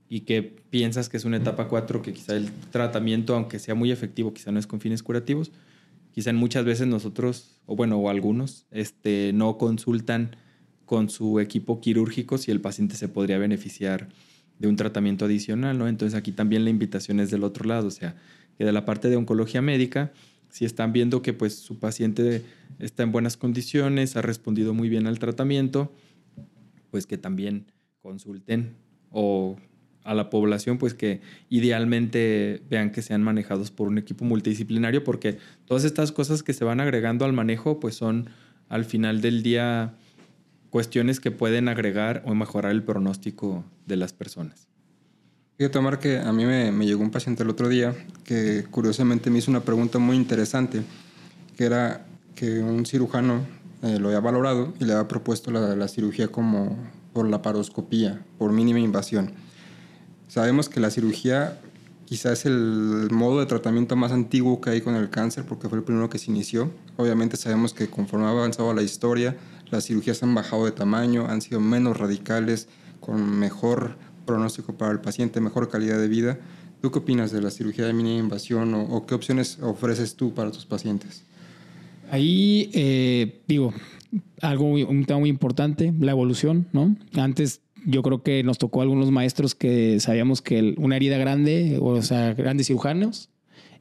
[0.09, 3.91] y que piensas que es una etapa 4, que quizá el tratamiento, aunque sea muy
[3.91, 5.51] efectivo, quizá no es con fines curativos,
[6.11, 10.35] quizá muchas veces nosotros, o bueno, o algunos, este, no consultan
[10.85, 14.09] con su equipo quirúrgico si el paciente se podría beneficiar
[14.59, 15.87] de un tratamiento adicional, ¿no?
[15.87, 18.15] Entonces aquí también la invitación es del otro lado, o sea,
[18.57, 20.11] que de la parte de oncología médica,
[20.49, 22.43] si están viendo que pues su paciente
[22.77, 25.91] está en buenas condiciones, ha respondido muy bien al tratamiento,
[26.91, 28.75] pues que también consulten
[29.11, 29.57] o
[30.03, 35.37] a la población, pues que idealmente vean que sean manejados por un equipo multidisciplinario, porque
[35.65, 38.29] todas estas cosas que se van agregando al manejo, pues son
[38.69, 39.93] al final del día
[40.69, 44.67] cuestiones que pueden agregar o mejorar el pronóstico de las personas.
[45.57, 49.39] Fíjate, tomar que a mí me, llegó un paciente el otro día que curiosamente me
[49.39, 50.83] hizo una pregunta muy interesante,
[51.57, 52.05] que era
[52.35, 53.45] que un cirujano
[53.83, 56.77] eh, lo había valorado y le había propuesto la, la cirugía como
[57.11, 59.31] por la paroscopía, por mínima invasión.
[60.29, 61.59] Sabemos que la cirugía
[62.05, 65.77] quizás es el modo de tratamiento más antiguo que hay con el cáncer porque fue
[65.77, 66.71] el primero que se inició.
[66.97, 69.35] Obviamente sabemos que conforme ha avanzado la historia,
[69.71, 72.67] las cirugías han bajado de tamaño, han sido menos radicales,
[72.99, 76.39] con mejor pronóstico para el paciente, mejor calidad de vida.
[76.81, 80.51] ¿Tú qué opinas de la cirugía de mínima invasión o, qué opciones ofreces tú para
[80.51, 81.23] tus pacientes?
[82.11, 83.73] Ahí, eh, digo,
[84.41, 86.95] algo, un tema muy importante, la evolución, ¿no?
[87.13, 91.77] Antes yo creo que nos tocó a algunos maestros que sabíamos que una herida grande,
[91.81, 93.29] o sea, grandes cirujanos,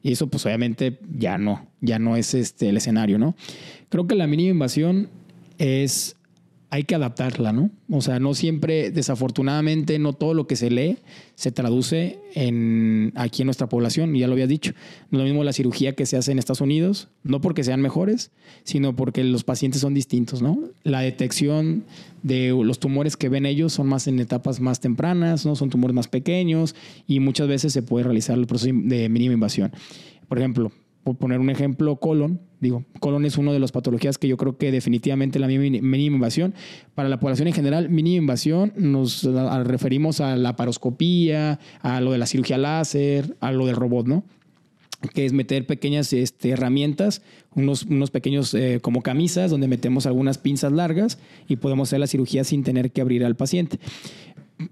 [0.01, 3.35] y eso pues obviamente ya no, ya no es este, el escenario, ¿no?
[3.89, 5.09] Creo que la mínima invasión
[5.59, 6.15] es
[6.71, 7.71] hay que adaptarla, ¿no?
[7.89, 10.99] O sea, no siempre, desafortunadamente, no todo lo que se lee
[11.33, 14.73] se traduce en, aquí en nuestra población, ya lo había dicho.
[15.09, 17.81] No es lo mismo la cirugía que se hace en Estados Unidos, no porque sean
[17.81, 18.31] mejores,
[18.65, 20.59] sino porque los pacientes son distintos, ¿no?
[20.83, 21.85] La detección
[22.21, 25.55] de los tumores que ven ellos son más en etapas más tempranas, ¿no?
[25.55, 26.75] Son tumores más pequeños
[27.07, 29.71] y muchas veces se puede realizar el proceso de mínima invasión.
[30.27, 30.71] Por ejemplo,
[31.03, 32.41] por poner un ejemplo, colon.
[32.59, 36.53] Digo, colon es una de las patologías que yo creo que definitivamente la mínima invasión.
[36.93, 42.17] Para la población en general, mínima invasión nos referimos a la paroscopía, a lo de
[42.17, 44.23] la cirugía láser, a lo del robot, ¿no?
[45.13, 47.21] que es meter pequeñas este, herramientas,
[47.55, 52.07] unos, unos pequeños eh, como camisas, donde metemos algunas pinzas largas y podemos hacer la
[52.07, 53.79] cirugía sin tener que abrir al paciente.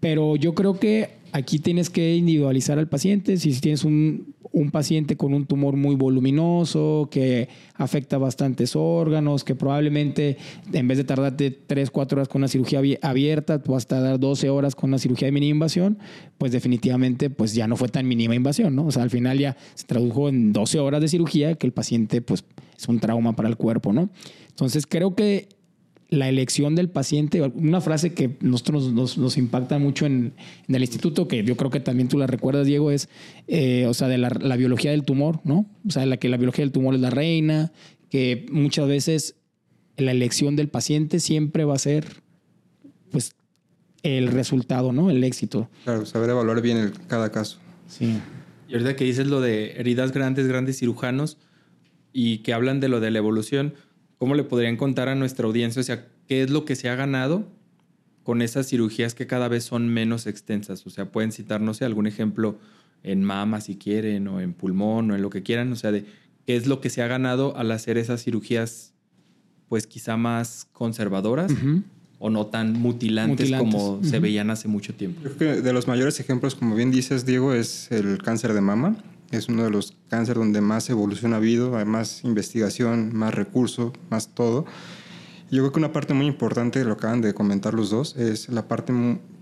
[0.02, 3.38] Pero yo creo que aquí tienes que individualizar al paciente.
[3.38, 9.56] Si tienes un, un, paciente con un tumor muy voluminoso, que afecta bastantes órganos, que
[9.56, 10.38] probablemente
[10.74, 14.20] en vez de tardarte 3, 4 horas con una cirugía abierta, tú vas a tardar
[14.20, 15.98] 12 horas con una cirugía de mínima invasión,
[16.38, 18.86] pues definitivamente pues ya no fue tan mínima invasión, ¿no?
[18.88, 22.22] O sea, al final ya se tradujo en 12 horas de cirugía que el paciente
[22.22, 22.44] pues
[22.78, 24.10] es un trauma para el cuerpo, ¿no?
[24.50, 25.50] Entonces creo que
[26.10, 30.34] la elección del paciente, una frase que nosotros nos, impacta mucho en,
[30.68, 33.10] el instituto, que yo creo que también tú la recuerdas, Diego, es,
[33.48, 35.66] eh, o sea, de la, biología del tumor, ¿no?
[35.86, 37.74] O sea, la que la biología del tumor es la reina,
[38.10, 39.36] que muchas veces
[39.98, 42.06] la elección del paciente siempre va a ser,
[43.12, 43.34] pues,
[44.04, 45.10] el resultado, ¿no?
[45.10, 45.70] El éxito.
[45.84, 47.60] Claro, saber evaluar bien cada caso.
[47.88, 48.18] Sí.
[48.70, 51.38] Y ahorita que dices lo de heridas grandes, grandes cirujanos,
[52.14, 53.76] y que hablan de lo de la evolución,
[54.18, 56.96] ¿Cómo le podrían contar a nuestra audiencia, o sea, qué es lo que se ha
[56.96, 57.48] ganado
[58.24, 60.86] con esas cirugías que cada vez son menos extensas?
[60.88, 62.58] O sea, pueden citar, no sé, algún ejemplo
[63.04, 66.06] en mama si quieren, o en pulmón, o en lo que quieran, o sea, de
[66.46, 68.94] qué es lo que se ha ganado al hacer esas cirugías,
[69.70, 71.52] pues quizá más conservadoras.
[72.20, 75.22] O no tan mutilantes, como se veían hace mucho tiempo.
[75.24, 78.62] Yo creo que de los mayores ejemplos, como bien dices, Diego, es el cáncer de
[78.62, 78.98] mama
[79.32, 83.94] es uno de los cánceres donde más evolución ha habido, hay más investigación, más recursos,
[84.10, 84.66] más todo.
[85.50, 88.68] Yo creo que una parte muy importante, lo acaban de comentar los dos, es la
[88.68, 88.94] parte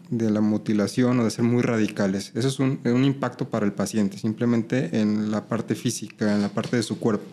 [0.09, 2.31] de la mutilación o de ser muy radicales.
[2.35, 6.77] Eso es un, impacto para el paciente, simplemente en la parte física, en la parte
[6.77, 7.25] de su cuerpo.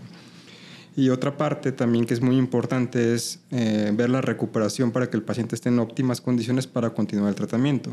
[0.95, 5.17] Y otra parte también que es muy importante es eh, ver la recuperación para que
[5.17, 7.93] el paciente esté en óptimas condiciones para continuar el tratamiento.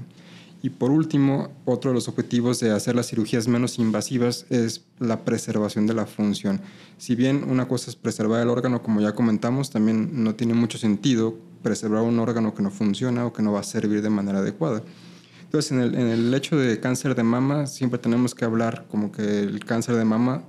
[0.62, 5.24] Y por último, otro de los objetivos de hacer las cirugías menos invasivas es la
[5.24, 6.60] preservación de la función.
[6.98, 10.78] Si bien una cosa es preservar el órgano, como ya comentamos, también no tiene mucho
[10.78, 14.40] sentido preservar un órgano que no funciona o que no va a servir de manera
[14.40, 14.84] adecuada.
[15.44, 19.14] Entonces, en el, en el hecho de cáncer de mama, siempre tenemos que hablar como
[19.14, 20.44] que el cáncer de mama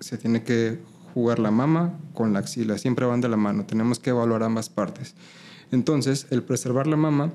[0.00, 0.78] se tiene que
[1.12, 4.70] jugar la mama con la axila, siempre van de la mano, tenemos que evaluar ambas
[4.70, 5.14] partes.
[5.70, 7.32] Entonces, el preservar la mama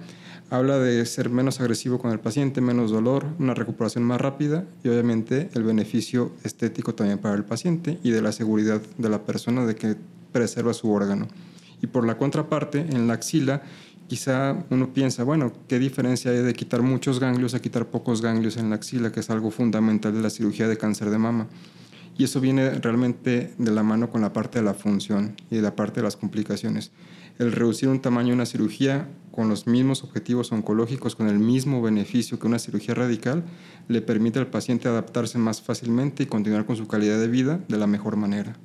[0.54, 4.90] habla de ser menos agresivo con el paciente, menos dolor, una recuperación más rápida y
[4.90, 9.66] obviamente el beneficio estético también para el paciente y de la seguridad de la persona
[9.66, 9.96] de que
[10.32, 11.28] preserva su órgano.
[11.82, 13.64] Y por la contraparte, en la axila,
[14.08, 18.56] quizá uno piensa, bueno, ¿qué diferencia hay de quitar muchos ganglios a quitar pocos ganglios
[18.58, 21.48] en la axila, que es algo fundamental de la cirugía de cáncer de mama?
[22.16, 25.64] Y eso viene realmente de la mano con la parte de la función y de
[25.64, 26.92] la parte de las complicaciones
[27.40, 31.82] el reducir un tamaño de una cirugía con los mismos objetivos oncológicos, con el mismo
[31.82, 33.44] beneficio que una cirugía radical,
[33.88, 37.78] le permite al paciente adaptarse más fácilmente y continuar con su calidad de vida de
[37.78, 38.56] la mejor manera.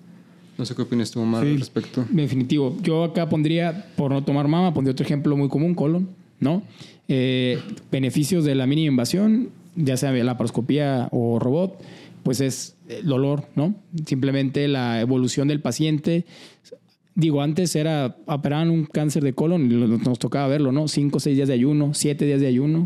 [0.59, 2.05] No sé qué opinas tú, Omar, al respecto.
[2.11, 2.77] Definitivo.
[2.83, 6.63] Yo acá pondría, por no tomar mama, pondría otro ejemplo muy común, colon, ¿no?
[7.09, 7.59] Eh,
[7.91, 11.83] beneficios de la mínima invasión, ya sea la paroscopía o robot,
[12.25, 13.75] pues es el dolor, ¿no?
[14.05, 16.27] Simplemente la evolución del paciente
[17.19, 20.87] digo, antes era, operaban un cáncer de colon y nos tocaba verlo, ¿no?
[20.87, 22.85] Cinco seis días de ayuno, siete días de ayuno.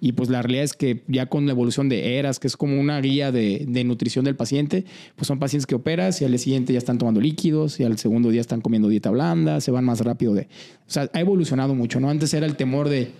[0.00, 2.80] Y pues la realidad es que ya con la evolución de ERAS, que es como
[2.80, 4.84] una guía de, nutrición del paciente,
[5.14, 7.98] pues son pacientes que operas y al día siguiente ya están tomando líquidos y al
[7.98, 10.48] segundo día están comiendo dieta blanda, se van más rápido de...
[10.88, 12.08] O sea, ha evolucionado mucho, ¿no?
[12.08, 13.10] Antes era el temor de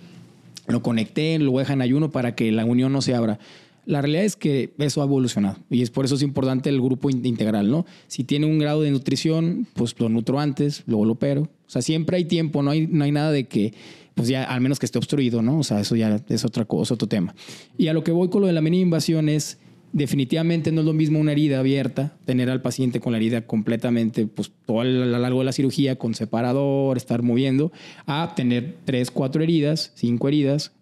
[0.67, 3.39] lo conecté, lo dejar en ayuno para que la unión no se abra.
[3.87, 7.09] La realidad es que eso ha evolucionado y es por eso es importante el grupo
[7.09, 7.87] integral, ¿no?
[8.09, 11.43] Si tiene un grado de nutrición, pues lo nutro antes, luego lo opero.
[11.43, 13.73] O sea, siempre hay tiempo, no hay, no hay nada de que,
[14.15, 15.61] pues ya, al menos que esté obstruido, ¿no?
[15.61, 17.35] O sea, eso ya es otra cosa, otro tema.
[17.79, 19.59] Y a lo que voy con lo de la mínima invasión es,
[19.93, 24.27] definitivamente no es lo mismo una herida abierta, tener al paciente con la herida completamente,
[24.27, 27.73] pues todo a lo largo de la cirugía, con separador, estar moviendo,
[28.07, 30.73] a tener tres, cuatro heridas, cinco heridas,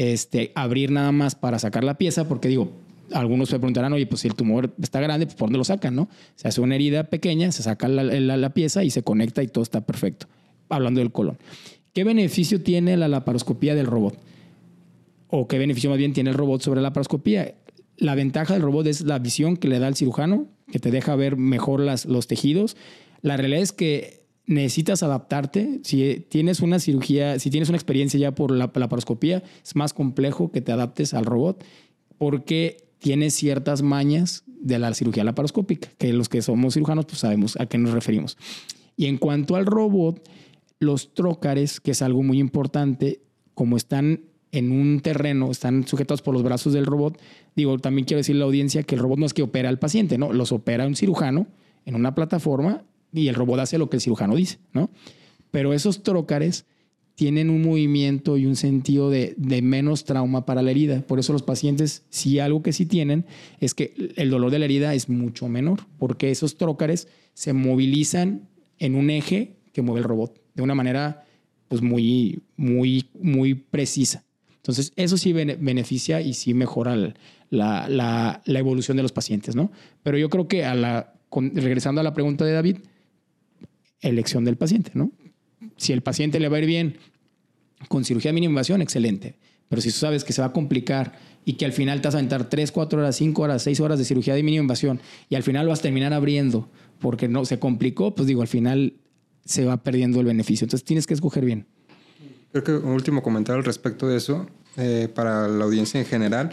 [0.00, 2.72] este, abrir nada más para sacar la pieza, porque digo,
[3.12, 5.94] algunos se preguntarán, oye, pues si el tumor está grande, pues ¿por dónde lo sacan,
[5.94, 6.08] no?
[6.36, 9.82] Se hace una herida pequeña, se saca la, pieza y se conecta y todo está
[9.82, 10.26] perfecto.
[10.70, 11.36] Hablando del colon.
[11.92, 14.16] ¿Qué beneficio tiene la laparoscopía del robot?
[15.28, 17.56] ¿O qué beneficio más bien tiene el robot sobre la laparoscopía?
[17.98, 21.14] La ventaja del robot es la visión que le da al cirujano, que te deja
[21.14, 22.74] ver mejor las, los tejidos.
[23.20, 24.19] La realidad es que
[24.50, 25.80] necesitas adaptarte.
[25.84, 30.50] Si tienes una cirugía, si tienes una experiencia ya por la laparoscopía, es más complejo
[30.50, 31.64] que te adaptes al robot
[32.18, 37.58] porque tiene ciertas mañas de la cirugía laparoscópica, que los que somos cirujanos pues sabemos
[37.60, 38.36] a qué nos referimos.
[38.96, 40.28] Y en cuanto al robot,
[40.80, 43.20] los trócares, que es algo muy importante,
[43.54, 47.20] como están en un terreno, están sujetados por los brazos del robot,
[47.54, 49.78] digo, también quiero decirle a la audiencia que el robot no es que opera al
[49.78, 50.32] paciente, ¿no?
[50.32, 51.46] Los opera un cirujano
[51.86, 54.90] en una plataforma y el robot hace lo que el cirujano dice, ¿no?
[55.50, 56.66] Pero esos trócares
[57.20, 61.02] tienen un movimiento y un sentido de, menos trauma para la herida.
[61.02, 63.26] Por eso los pacientes, si algo que sí tienen,
[63.60, 68.48] es que el dolor de la herida es mucho menor, porque esos trócares se movilizan
[68.78, 71.26] en un eje que mueve el robot de una manera
[71.68, 74.24] pues muy, muy, muy precisa.
[74.56, 77.14] Entonces, eso sí beneficia y sí mejora la,
[77.50, 79.70] la, la, evolución de los pacientes, ¿no?
[80.02, 82.78] Pero yo creo que a la, regresando a la pregunta de David,
[84.00, 85.12] elección del paciente, ¿no?
[85.76, 86.98] Si el paciente le va a ir bien
[87.88, 89.36] con cirugía de mínima invasión, excelente.
[89.68, 92.14] Pero si tú sabes que se va a complicar y que al final te vas
[92.14, 95.36] a aventar 3, 4 horas, 5 horas, 6 horas de cirugía de mínima invasión y
[95.36, 98.94] al final vas a terminar abriendo porque no se complicó, pues digo, al final
[99.44, 100.64] se va perdiendo el beneficio.
[100.64, 101.66] Entonces tienes que escoger bien.
[102.52, 106.50] Creo que un último comentario al respecto de eso, eh, para la audiencia en general,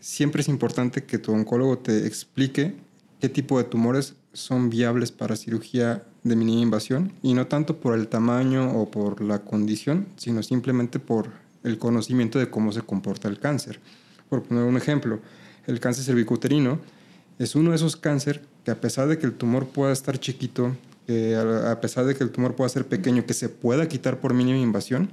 [0.00, 2.74] siempre es importante que tu oncólogo te explique
[3.20, 7.98] qué tipo de tumores son viables para cirugía de mínima invasión y no tanto por
[7.98, 11.30] el tamaño o por la condición, sino simplemente por
[11.64, 13.80] el conocimiento de cómo se comporta el cáncer.
[14.28, 15.20] Por poner un ejemplo,
[15.66, 16.78] el cáncer cervicuterino
[17.38, 20.76] es uno de esos cáncer que a pesar de que el tumor pueda estar chiquito,
[21.08, 24.58] a pesar de que el tumor pueda ser pequeño, que se pueda quitar por mínima
[24.58, 25.10] invasión,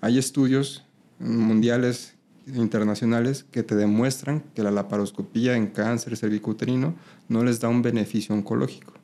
[0.00, 0.84] hay estudios
[1.18, 2.13] mundiales
[2.46, 6.94] internacionales que te demuestran que la laparoscopía en cáncer cervicuterino
[7.28, 8.94] no les da un beneficio oncológico.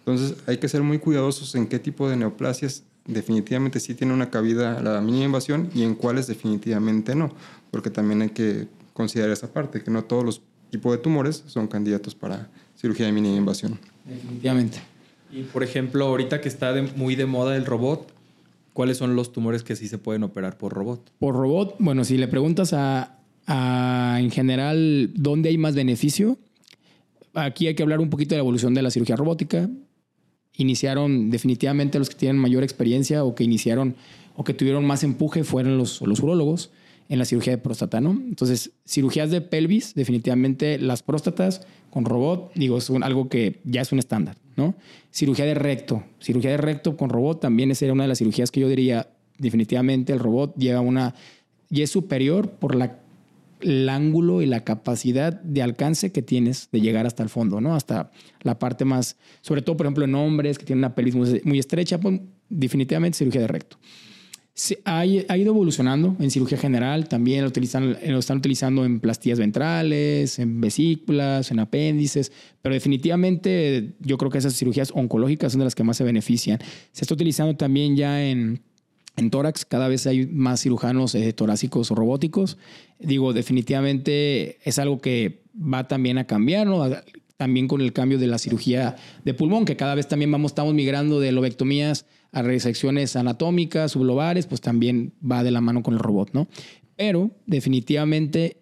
[0.00, 4.30] Entonces hay que ser muy cuidadosos en qué tipo de neoplasias definitivamente sí tiene una
[4.30, 7.34] cabida la mínima invasión y en cuáles definitivamente no,
[7.70, 11.66] porque también hay que considerar esa parte, que no todos los tipos de tumores son
[11.66, 13.78] candidatos para cirugía de mínima invasión.
[14.04, 14.80] Definitivamente.
[15.32, 18.12] Y por ejemplo, ahorita que está muy de moda el robot,
[18.72, 21.12] ¿cuáles son los tumores que sí se pueden operar por robot?
[21.18, 26.38] Por robot, bueno, si le preguntas a, a en general dónde hay más beneficio,
[27.34, 29.68] aquí hay que hablar un poquito de la evolución de la cirugía robótica
[30.56, 33.96] iniciaron definitivamente los que tienen mayor experiencia o que iniciaron
[34.36, 36.70] o que tuvieron más empuje fueron los, los urólogos
[37.08, 38.12] en la cirugía de próstata, ¿no?
[38.12, 43.90] Entonces, cirugías de pelvis, definitivamente las próstatas con robot, digo, es algo que ya es
[43.90, 44.36] un estándar,
[45.10, 48.60] Cirugía de recto, cirugía de recto con robot también sería una de las cirugías que
[48.60, 51.14] yo diría, definitivamente el robot lleva una,
[51.68, 53.00] y es superior por la
[53.60, 57.74] el ángulo y la capacidad de alcance que tienes de llegar hasta el fondo, ¿no?
[57.74, 58.10] Hasta
[58.42, 62.00] la parte más, sobre todo, por ejemplo, en hombres que tienen una pelvis muy, estrecha,
[62.00, 63.76] pues, definitivamente cirugía de recto.
[64.84, 67.48] Ha, ha, ido evolucionando en cirugía general, también lo,
[68.18, 74.54] están utilizando en plastillas ventrales, en vesículas, en apéndices, pero definitivamente yo creo que esas
[74.54, 76.58] cirugías oncológicas son de las que más se benefician.
[76.92, 78.60] Se está utilizando también ya en
[79.16, 82.58] en tórax cada vez hay más cirujanos eh, torácicos o robóticos.
[82.98, 86.82] Digo, definitivamente es algo que va también a cambiar, ¿no?
[87.36, 90.74] También con el cambio de la cirugía de pulmón, que cada vez también vamos, estamos
[90.74, 96.00] migrando de lobectomías a resecciones anatómicas, sublobares, pues también va de la mano con el
[96.00, 96.48] robot, ¿no?
[96.96, 98.58] Pero definitivamente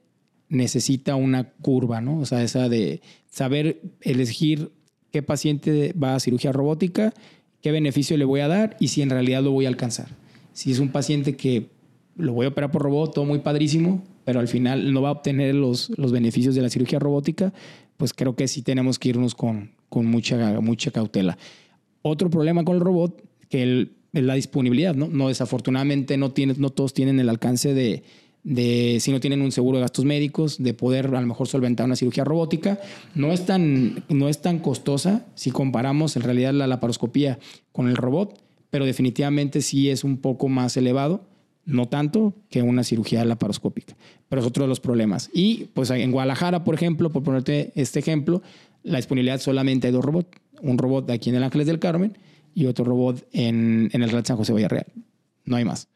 [0.49, 2.19] necesita una curva, ¿no?
[2.19, 4.73] O sea, esa de saber elegir
[5.11, 7.13] qué paciente va a cirugía robótica,
[7.61, 10.09] qué beneficio le voy a dar y si en realidad lo voy a alcanzar.
[10.53, 11.71] Si es un paciente que
[12.17, 15.13] lo voy a operar por robot, todo muy padrísimo, pero al final no va a
[15.13, 17.53] obtener los, los beneficios de la cirugía robótica,
[17.97, 21.39] pues creo que sí tenemos que irnos con, con mucha, mucha cautela.
[22.03, 25.29] Otro problema con el robot, que es la disponibilidad, ¿no?
[25.29, 28.03] Desafortunadamente no, todos tienen el alcance de,
[28.43, 31.87] de, si no tienen un seguro de gastos médicos, de poder a lo mejor solventar
[31.87, 32.81] una cirugía robótica.
[33.15, 37.39] No es tan, no es tan costosa si comparamos en realidad la laparoscopía
[37.73, 38.41] con el robot
[38.71, 41.23] pero definitivamente sí es un poco más elevado,
[41.65, 43.97] no tanto que una cirugía laparoscópica,
[44.29, 45.31] pero es otro de los problemas.
[45.33, 48.43] Y pues en Guadalajara, por ejemplo, por ponerte este ejemplo,
[48.83, 52.17] la disponibilidad solamente hay dos robots, un robot aquí en el Ángeles del Carmen
[52.55, 54.87] y otro robot en, en el Real San José Villarreal.
[55.45, 55.89] No hay más.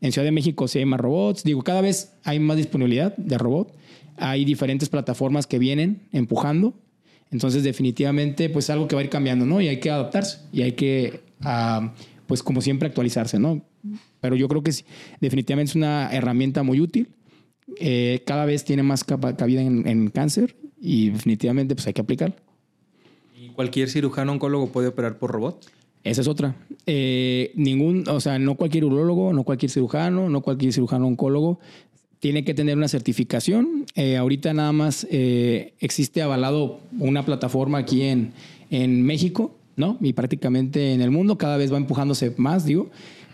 [0.00, 1.44] En Ciudad de México sí hay más robots.
[1.44, 3.74] Digo, cada vez hay más disponibilidad de robot.
[4.16, 6.74] Hay diferentes plataformas que vienen empujando.
[7.30, 9.60] Entonces, definitivamente, pues algo que va a ir cambiando, ¿no?
[9.60, 11.20] Y hay que adaptarse y hay que
[12.26, 13.64] pues como siempre actualizarse, ¿no?
[14.20, 14.84] Pero yo creo que sí,
[15.20, 17.08] definitivamente es una herramienta muy útil.
[17.78, 22.36] Eh, cada vez tiene más cabida en, en, cáncer y definitivamente pues hay que aplicar.
[23.36, 25.66] ¿Y cualquier cirujano oncólogo puede operar por robot?
[26.02, 26.56] Esa es otra.
[26.86, 31.60] Eh, ningún, o sea, no cualquier urologo, no cualquier cirujano, no cualquier cirujano oncólogo
[32.20, 33.86] tiene que tener una certificación.
[33.96, 38.32] Eh, ahorita nada más eh, existe avalado una plataforma aquí en,
[38.70, 39.96] en México, ¿no?
[40.00, 42.90] Y prácticamente en el mundo cada vez va empujándose más, digo,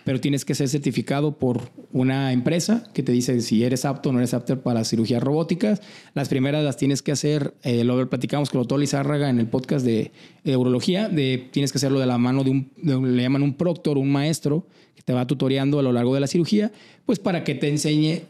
[0.07, 4.13] pero tienes que ser certificado por una empresa que te dice si eres apto o
[4.13, 5.83] no eres apto para cirugías robóticas.
[6.15, 9.85] Las primeras las tienes que hacer, eh, lo platicamos con doctor Lizárraga en el podcast
[9.85, 10.13] de,
[10.45, 12.71] urología, de tienes que hacerlo de la mano de un,
[13.17, 16.29] le llaman un proctor, un maestro, que te va tutoreando a lo largo de la
[16.29, 16.71] cirugía,
[17.05, 18.21] pues para que te enseñe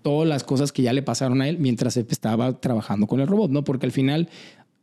[0.00, 3.50] todas las cosas que ya le pasaron a él mientras estaba trabajando con el robot,
[3.50, 3.64] ¿no?
[3.64, 4.30] Porque al final,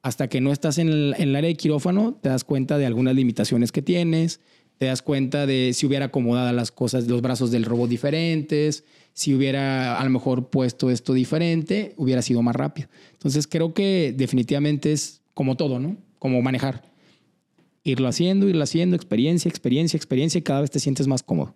[0.04, 2.86] hasta que no estás en el, en el área de quirófano, te das cuenta de
[2.86, 4.42] algunas limitaciones que tienes,
[4.78, 9.34] te das cuenta de si hubiera acomodado las cosas, los brazos del robot diferentes, si
[9.34, 12.90] hubiera a lo mejor puesto esto diferente, hubiera sido más rápido.
[13.14, 15.98] Entonces creo que definitivamente es como todo, ¿no?
[16.20, 16.84] Como manejar.
[17.84, 21.56] Irlo haciendo, irlo haciendo, experiencia, experiencia, experiencia y cada vez te sientes más cómodo.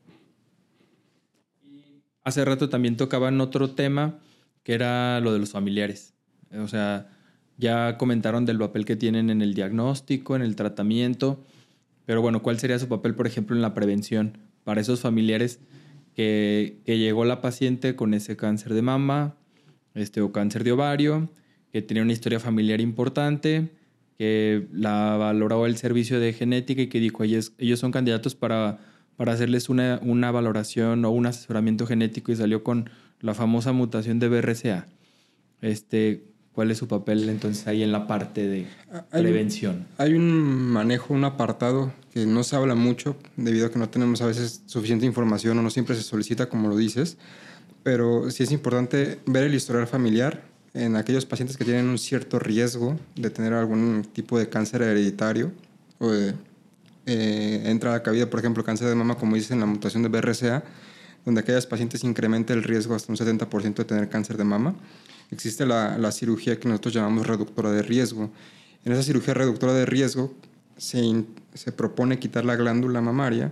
[2.24, 4.20] Hace rato también tocaban otro tema
[4.64, 6.14] que era lo de los familiares.
[6.58, 7.10] O sea,
[7.58, 11.44] ya comentaron del papel que tienen en el diagnóstico, en el tratamiento
[12.10, 15.60] pero bueno, ¿cuál sería su papel, por ejemplo, en la prevención para esos familiares
[16.16, 19.36] que, llegó la paciente con ese cáncer de mama
[19.94, 21.30] este, o cáncer de ovario,
[21.72, 23.70] que tenía una historia familiar importante,
[24.18, 28.80] que la valoró el servicio de genética y que dijo, ellos, ellos son candidatos para,
[29.16, 32.90] para hacerles una, una valoración o un asesoramiento genético y salió con
[33.20, 34.88] la famosa mutación de BRCA.
[35.62, 36.24] Este,
[36.54, 38.68] ¿Cuál es su papel entonces ahí en la parte de
[39.12, 39.88] prevención?
[39.98, 44.22] Hay un manejo, un apartado que no se habla mucho debido a que no tenemos
[44.22, 47.18] a veces suficiente información o no siempre se solicita como lo dices,
[47.84, 50.44] pero sí es importante ver el historial familiar
[50.74, 55.52] en aquellos pacientes que tienen un cierto riesgo de tener algún tipo de cáncer hereditario
[56.00, 56.34] o de,
[57.06, 60.10] eh, entra a la cabida, por ejemplo, cáncer de mama, como dicen, la mutación de
[60.10, 60.64] BRCA,
[61.26, 64.76] donde aquellos pacientes incrementa el riesgo hasta un 70% de tener cáncer de mama
[65.32, 68.32] existe la, cirugía que nosotros llamamos reductora de riesgo.
[68.86, 70.34] En esa cirugía reductora de riesgo
[70.78, 73.52] se, se propone quitar la glándula mamaria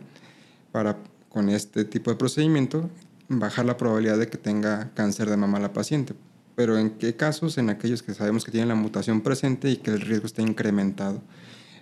[0.72, 0.98] para,
[1.30, 2.90] con este tipo de procedimiento,
[3.28, 6.14] bajar la probabilidad de que tenga cáncer de mama la paciente.
[6.56, 7.58] Pero en qué casos?
[7.58, 11.22] En aquellos que sabemos que tienen la mutación presente y que el riesgo está incrementado.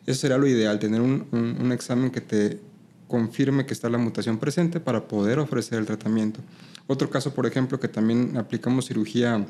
[0.06, 2.60] Eso sería lo ideal, tener un, un, un examen que te
[3.08, 6.42] confirme que está la mutación presente para poder ofrecer el tratamiento.
[6.88, 9.46] Otro caso, por ejemplo, que también aplicamos cirugía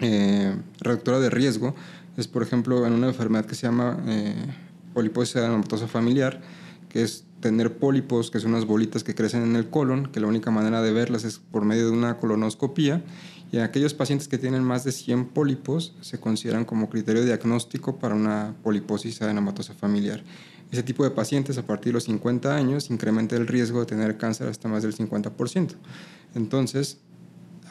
[0.00, 1.74] eh, reductora de riesgo
[2.16, 4.34] es, por ejemplo, en una enfermedad que se llama eh,
[4.94, 6.40] poliposis adenomatosa familiar,
[6.88, 10.26] que es tener pólipos, que son unas bolitas que crecen en el colon, que la
[10.26, 13.02] única manera de verlas es por medio de una colonoscopía.
[13.50, 17.98] Y en aquellos pacientes que tienen más de 100 pólipos se consideran como criterio diagnóstico
[17.98, 20.22] para una poliposis adenomatosa familiar.
[20.70, 24.16] Ese tipo de pacientes a partir de los 50 años incrementa el riesgo de tener
[24.16, 25.74] cáncer hasta más del 50%.
[26.34, 26.98] Entonces,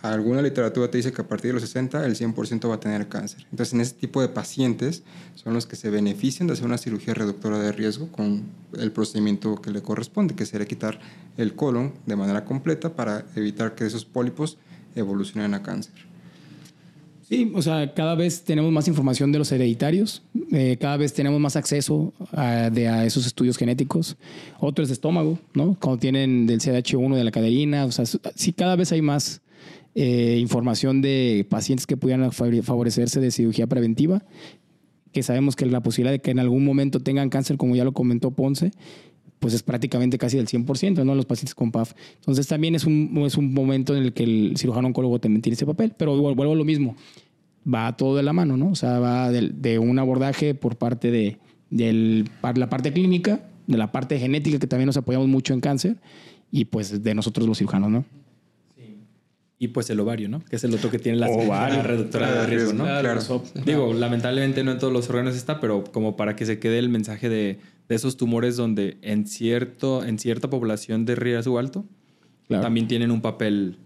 [0.01, 3.07] alguna literatura te dice que a partir de los 60 el 100% va a tener
[3.07, 3.45] cáncer.
[3.51, 5.03] Entonces, en ese tipo de pacientes
[5.35, 8.43] son los que se benefician de hacer una cirugía reductora de riesgo con
[8.77, 10.99] el procedimiento que le corresponde, que sería quitar
[11.37, 14.57] el colon de manera completa para evitar que esos pólipos
[14.95, 15.93] evolucionen a cáncer.
[17.31, 20.21] Sí, o sea, cada vez tenemos más información de los hereditarios,
[20.51, 24.17] eh, cada vez tenemos más acceso a, de, a esos estudios genéticos.
[24.59, 25.77] Otro es de estómago, ¿no?
[25.79, 29.41] Cuando tienen del CDH1, de la caderina, o sea, sí, cada vez hay más
[29.95, 34.23] eh, información de pacientes que pudieran favorecerse de cirugía preventiva,
[35.11, 37.91] que sabemos que la posibilidad de que en algún momento tengan cáncer, como ya lo
[37.91, 38.71] comentó Ponce,
[39.39, 41.15] pues es prácticamente casi del 100%, ¿no?
[41.15, 41.93] Los pacientes con PAF.
[42.17, 45.55] Entonces también es un, es un momento en el que el cirujano oncólogo también tiene
[45.55, 46.95] ese papel, pero vuelvo a lo mismo,
[47.71, 48.69] va todo de la mano, ¿no?
[48.69, 51.39] O sea, va de, un abordaje por parte de
[51.71, 55.97] la parte clínica, de la parte genética, que también nos apoyamos mucho en cáncer,
[56.51, 58.05] y pues de nosotros los cirujanos, ¿no?
[59.62, 60.43] Y pues el ovario, ¿no?
[60.43, 61.28] Que es el otro que tiene la,
[61.84, 62.84] reductora de riesgo, ¿no?
[62.84, 63.43] Claro.
[63.64, 66.89] Digo, lamentablemente no en todos los órganos está, pero como para que se quede el
[66.89, 71.86] mensaje de, esos tumores donde en, cierto, en cierta población de riesgo alto
[72.47, 73.78] también tienen un papel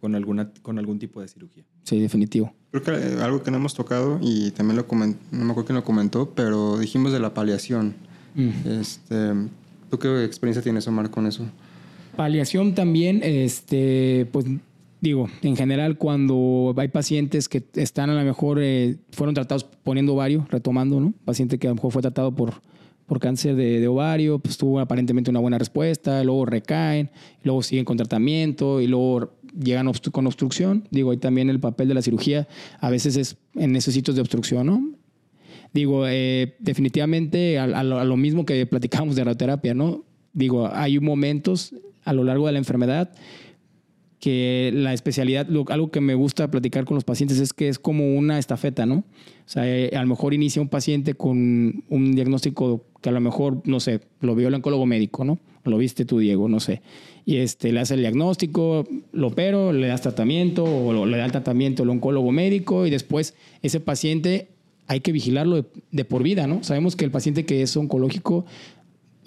[0.00, 1.64] con, alguna, con algún tipo de cirugía.
[1.82, 2.54] Sí, definitivo.
[2.70, 5.76] Creo que algo que no hemos tocado y también lo comentó, no me acuerdo quién
[5.76, 7.96] lo comentó, pero dijimos de la paliación.
[8.34, 8.50] Mm.
[8.80, 9.34] Este,
[9.90, 11.44] ¿Tú qué experiencia tienes, Omar, con eso?
[12.16, 14.46] Paliación también, este, pues
[15.00, 20.14] digo, en general cuando hay pacientes que están a lo mejor, eh, fueron tratados poniendo
[20.14, 21.14] ovario, retomando, ¿no?
[21.24, 22.54] Paciente que a lo mejor fue tratado por,
[23.06, 27.10] por cáncer de, de, ovario, pues tuvo aparentemente una buena respuesta, luego recaen,
[27.42, 30.86] luego siguen con tratamiento y luego llegan con obstrucción.
[30.90, 32.48] Digo, ahí también el papel de la cirugía
[32.80, 34.90] a veces es en esos sitios de obstrucción, ¿no?
[35.74, 40.04] Digo, eh, definitivamente a, lo, a, lo, mismo que platicamos de radioterapia, ¿no?
[40.32, 41.74] Digo, hay momentos
[42.04, 43.12] a lo largo de la enfermedad
[44.20, 48.16] que la especialidad, algo que me gusta platicar con los pacientes es que es como
[48.16, 48.96] una estafeta, ¿no?
[48.96, 49.04] O
[49.46, 53.62] sea, eh, a lo mejor inicia un paciente con un diagnóstico que a lo mejor,
[53.64, 55.38] no sé, lo vio el oncólogo médico, ¿no?
[55.64, 56.82] Lo viste tú, Diego, no sé.
[57.24, 61.32] Y este, le hace el diagnóstico, lo opero, le das tratamiento o le da el
[61.32, 64.48] tratamiento el oncólogo médico y después ese paciente
[64.88, 66.64] hay que vigilarlo de por vida, ¿no?
[66.64, 68.46] Sabemos que el paciente que es oncológico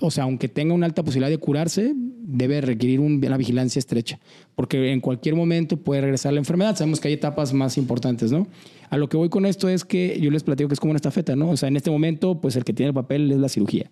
[0.02, 4.20] o sea, aunque tenga una alta posibilidad de curarse, debe requerir una vigilancia estrecha,
[4.56, 6.76] porque en cualquier momento puede regresar la enfermedad.
[6.76, 8.48] Sabemos que hay etapas más importantes, ¿no?
[8.90, 10.98] A lo que voy con esto es que yo les platico que es como una
[10.98, 11.52] estafeta, ¿no?
[11.52, 13.90] O sea, en este momento, pues el que tiene el papel es la cirugía.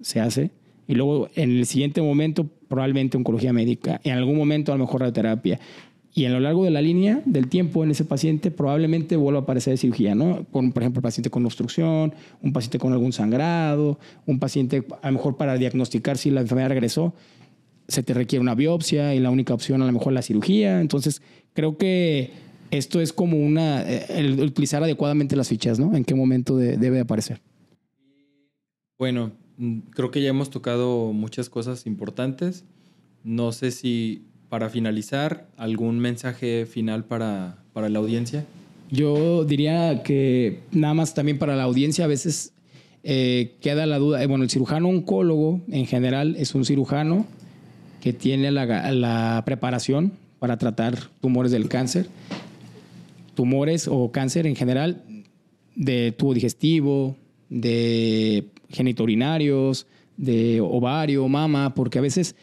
[0.00, 0.52] Se hace.
[0.86, 4.00] Y luego, en el siguiente momento, probablemente oncología médica.
[4.04, 5.60] En algún momento, a lo mejor radioterapia.
[6.18, 9.42] Y a lo largo de la línea del tiempo en ese paciente probablemente vuelva a
[9.44, 10.42] aparecer cirugía, ¿no?
[10.50, 12.12] Por ejemplo, paciente con obstrucción,
[12.42, 16.70] un paciente con algún sangrado, un paciente a lo mejor para diagnosticar si la enfermedad
[16.70, 17.14] regresó,
[17.86, 20.80] se te requiere una biopsia y la única opción a lo mejor la cirugía.
[20.80, 22.32] Entonces, creo que
[22.72, 25.94] esto es como una, el utilizar adecuadamente las fichas, ¿no?
[25.94, 27.40] En qué momento de, debe aparecer.
[28.98, 29.30] Bueno,
[29.90, 32.64] creo que ya hemos tocado muchas cosas importantes.
[33.22, 38.44] No sé si para finalizar, ¿algún mensaje final para, para, la audiencia?
[38.90, 42.52] Yo diría que nada más también para la audiencia a veces
[43.02, 44.22] eh, queda la duda.
[44.22, 47.26] Eh, bueno, el cirujano oncólogo en general es un cirujano
[48.00, 52.08] que tiene la, la preparación para tratar tumores del cáncer,
[53.34, 55.02] tumores o cáncer en general
[55.74, 57.16] de tubo digestivo,
[57.48, 59.86] de genitourinarios,
[60.16, 62.34] de ovario, mama, porque a veces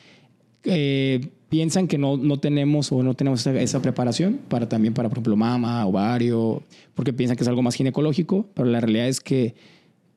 [0.64, 5.18] eh, piensan que no, no tenemos o no tenemos esa, preparación para también para, por
[5.18, 9.56] ejemplo, mama, ovario, porque piensan que es algo más ginecológico, pero la realidad es que,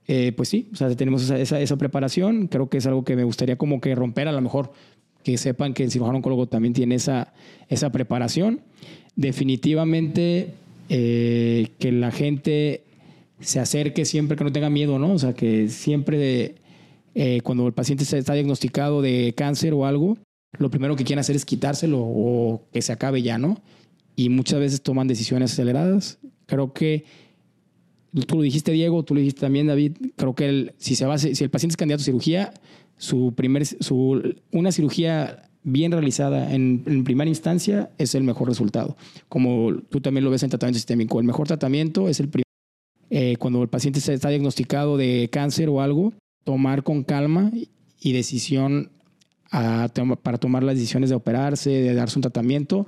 [0.06, 2.48] eh, pues sí, o sea, tenemos esa, esa, esa, preparación.
[2.48, 4.72] Creo que es algo que me gustaría como que romper a lo mejor,
[5.22, 7.32] que sepan que el cirujano oncólogo también tiene esa,
[7.68, 8.60] esa preparación.
[9.16, 10.54] Definitivamente
[10.88, 12.84] eh, que la gente
[13.40, 15.12] se acerque siempre, que no tenga miedo, ¿no?
[15.12, 16.54] O sea, que siempre
[17.14, 20.16] eh, cuando el paciente está diagnosticado de cáncer o algo,
[20.52, 23.60] lo primero que quieren hacer es quitárselo o que se acabe ya, ¿no?
[24.16, 26.18] Y muchas veces toman decisiones aceleradas.
[26.46, 27.04] Creo que
[28.26, 29.96] tú lo dijiste, Diego, tú lo dijiste también, David.
[30.16, 32.52] Creo que si, se va, si el paciente es candidato a cirugía,
[32.96, 38.96] su primer, su, una cirugía bien realizada en, en, primera instancia es el mejor resultado.
[39.28, 42.44] Como tú también lo ves en tratamiento sistémico, el mejor tratamiento es el primer.
[43.10, 46.12] Eh, cuando el paciente está diagnosticado de cáncer o algo,
[46.44, 47.50] tomar con calma
[48.00, 48.90] y decisión
[49.50, 49.88] a,
[50.22, 52.86] para tomar las decisiones de operarse, de darse un tratamiento,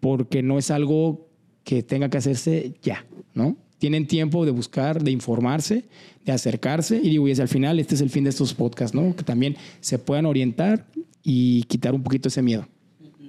[0.00, 1.28] porque no es algo
[1.64, 3.04] que tenga que hacerse ya,
[3.34, 3.56] ¿no?
[3.78, 5.84] Tienen tiempo de buscar, de informarse,
[6.24, 9.14] de acercarse y digo, y al final este es el fin de estos podcasts, ¿no?
[9.14, 10.86] Que también se puedan orientar
[11.22, 12.66] y quitar un poquito ese miedo.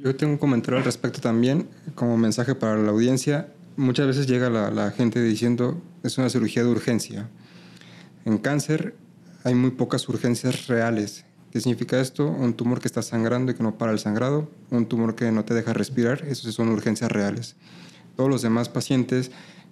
[0.03, 3.51] Yo tengo un comentario al respecto también, como mensaje para la audiencia.
[3.75, 7.29] Muchas veces llega la, la gente diciendo, es una cirugía de urgencia.
[8.23, 8.95] En cáncer
[9.43, 11.25] hay muy pocas urgencias reales
[11.57, 12.27] ¿Qué significa esto?
[12.27, 15.43] Un tumor que está sangrando y que no para el sangrado, un tumor que no
[15.43, 17.55] te deja respirar, eso son urgencias reales.
[18.15, 19.31] Todos los demás pacientes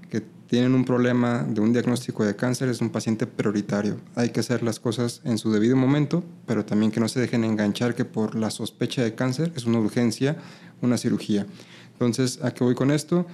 [0.10, 3.98] que tienen un problema de un diagnóstico de cáncer es un paciente prioritario.
[4.16, 7.44] Hay que hacer las cosas en su debido momento, pero también que no se dejen
[7.44, 10.38] enganchar que por la sospecha de cáncer es una urgencia,
[10.82, 11.46] una cirugía.
[11.94, 13.28] Entonces, ¿a qué voy con esto?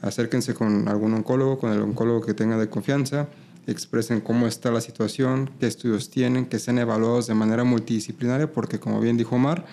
[0.00, 3.28] Acérquense con algún oncólogo, con el oncólogo que tenga de confianza
[3.72, 8.78] expresen cómo está la situación, qué estudios tienen, que sean evaluados de manera multidisciplinaria, porque
[8.78, 9.64] como bien dijo Omar,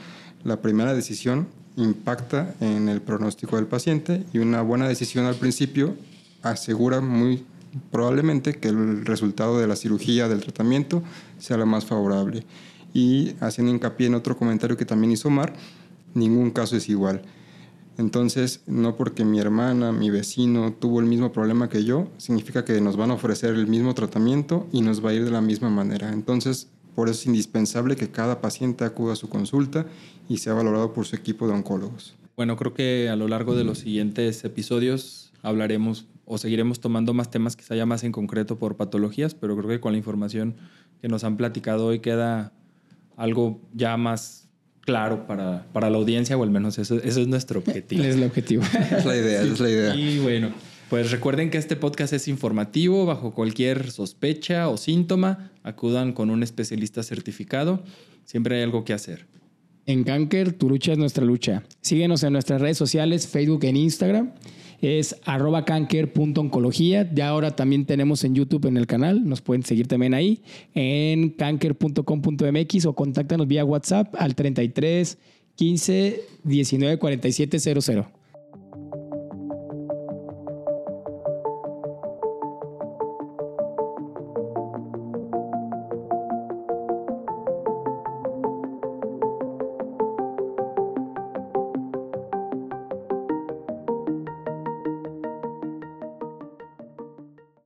[0.44, 5.96] la primera decisión impacta en el pronóstico del paciente y una buena decisión al principio
[6.42, 7.46] asegura muy
[7.92, 11.04] probablemente que el resultado de la cirugía, del tratamiento,
[11.38, 12.44] sea lo más favorable.
[12.94, 15.54] Y haciendo hincapié en otro comentario que también hizo Omar,
[16.14, 17.22] ningún caso es igual.
[17.98, 22.80] Entonces, no porque mi hermana, mi vecino tuvo el mismo problema que yo, significa que
[22.80, 25.70] nos van a ofrecer el mismo tratamiento y nos va a ir de la misma
[25.70, 26.14] manera.
[26.14, 29.86] Entonces, por eso es indispensable que cada paciente acuda a su consulta
[30.30, 32.16] y sea valorado por su equipo de oncólogos.
[32.36, 37.32] Bueno, creo que a lo largo de los siguientes episodios hablaremos o seguiremos tomando más
[37.32, 40.56] temas quizá ya más en concreto por patologías, pero creo que con la información
[41.02, 42.52] que nos han platicado hoy queda
[43.16, 44.47] algo ya más
[44.88, 48.02] claro para, para la audiencia, o al menos eso, eso es nuestro objetivo.
[48.04, 48.64] Es el objetivo.
[48.98, 49.50] es la idea, sí.
[49.50, 49.96] es la idea.
[49.98, 50.54] Y bueno,
[50.90, 56.42] Pues recuerden que este podcast es informativo, bajo cualquier sospecha o síntoma, acudan con un
[56.42, 57.84] especialista certificado.
[58.24, 59.28] Siempre hay algo que hacer.
[59.86, 61.64] En Canker, tu lucha es nuestra lucha.
[61.82, 64.32] Síguenos en nuestras redes sociales, Facebook e Instagram.
[64.82, 67.10] Es arroba canker.oncología.
[67.14, 69.28] Ya ahora también tenemos en YouTube en el canal.
[69.28, 70.42] Nos pueden seguir también ahí.
[70.74, 75.18] En canker.com.mx o contáctanos vía WhatsApp al 33
[75.56, 78.17] 15 19 47 00.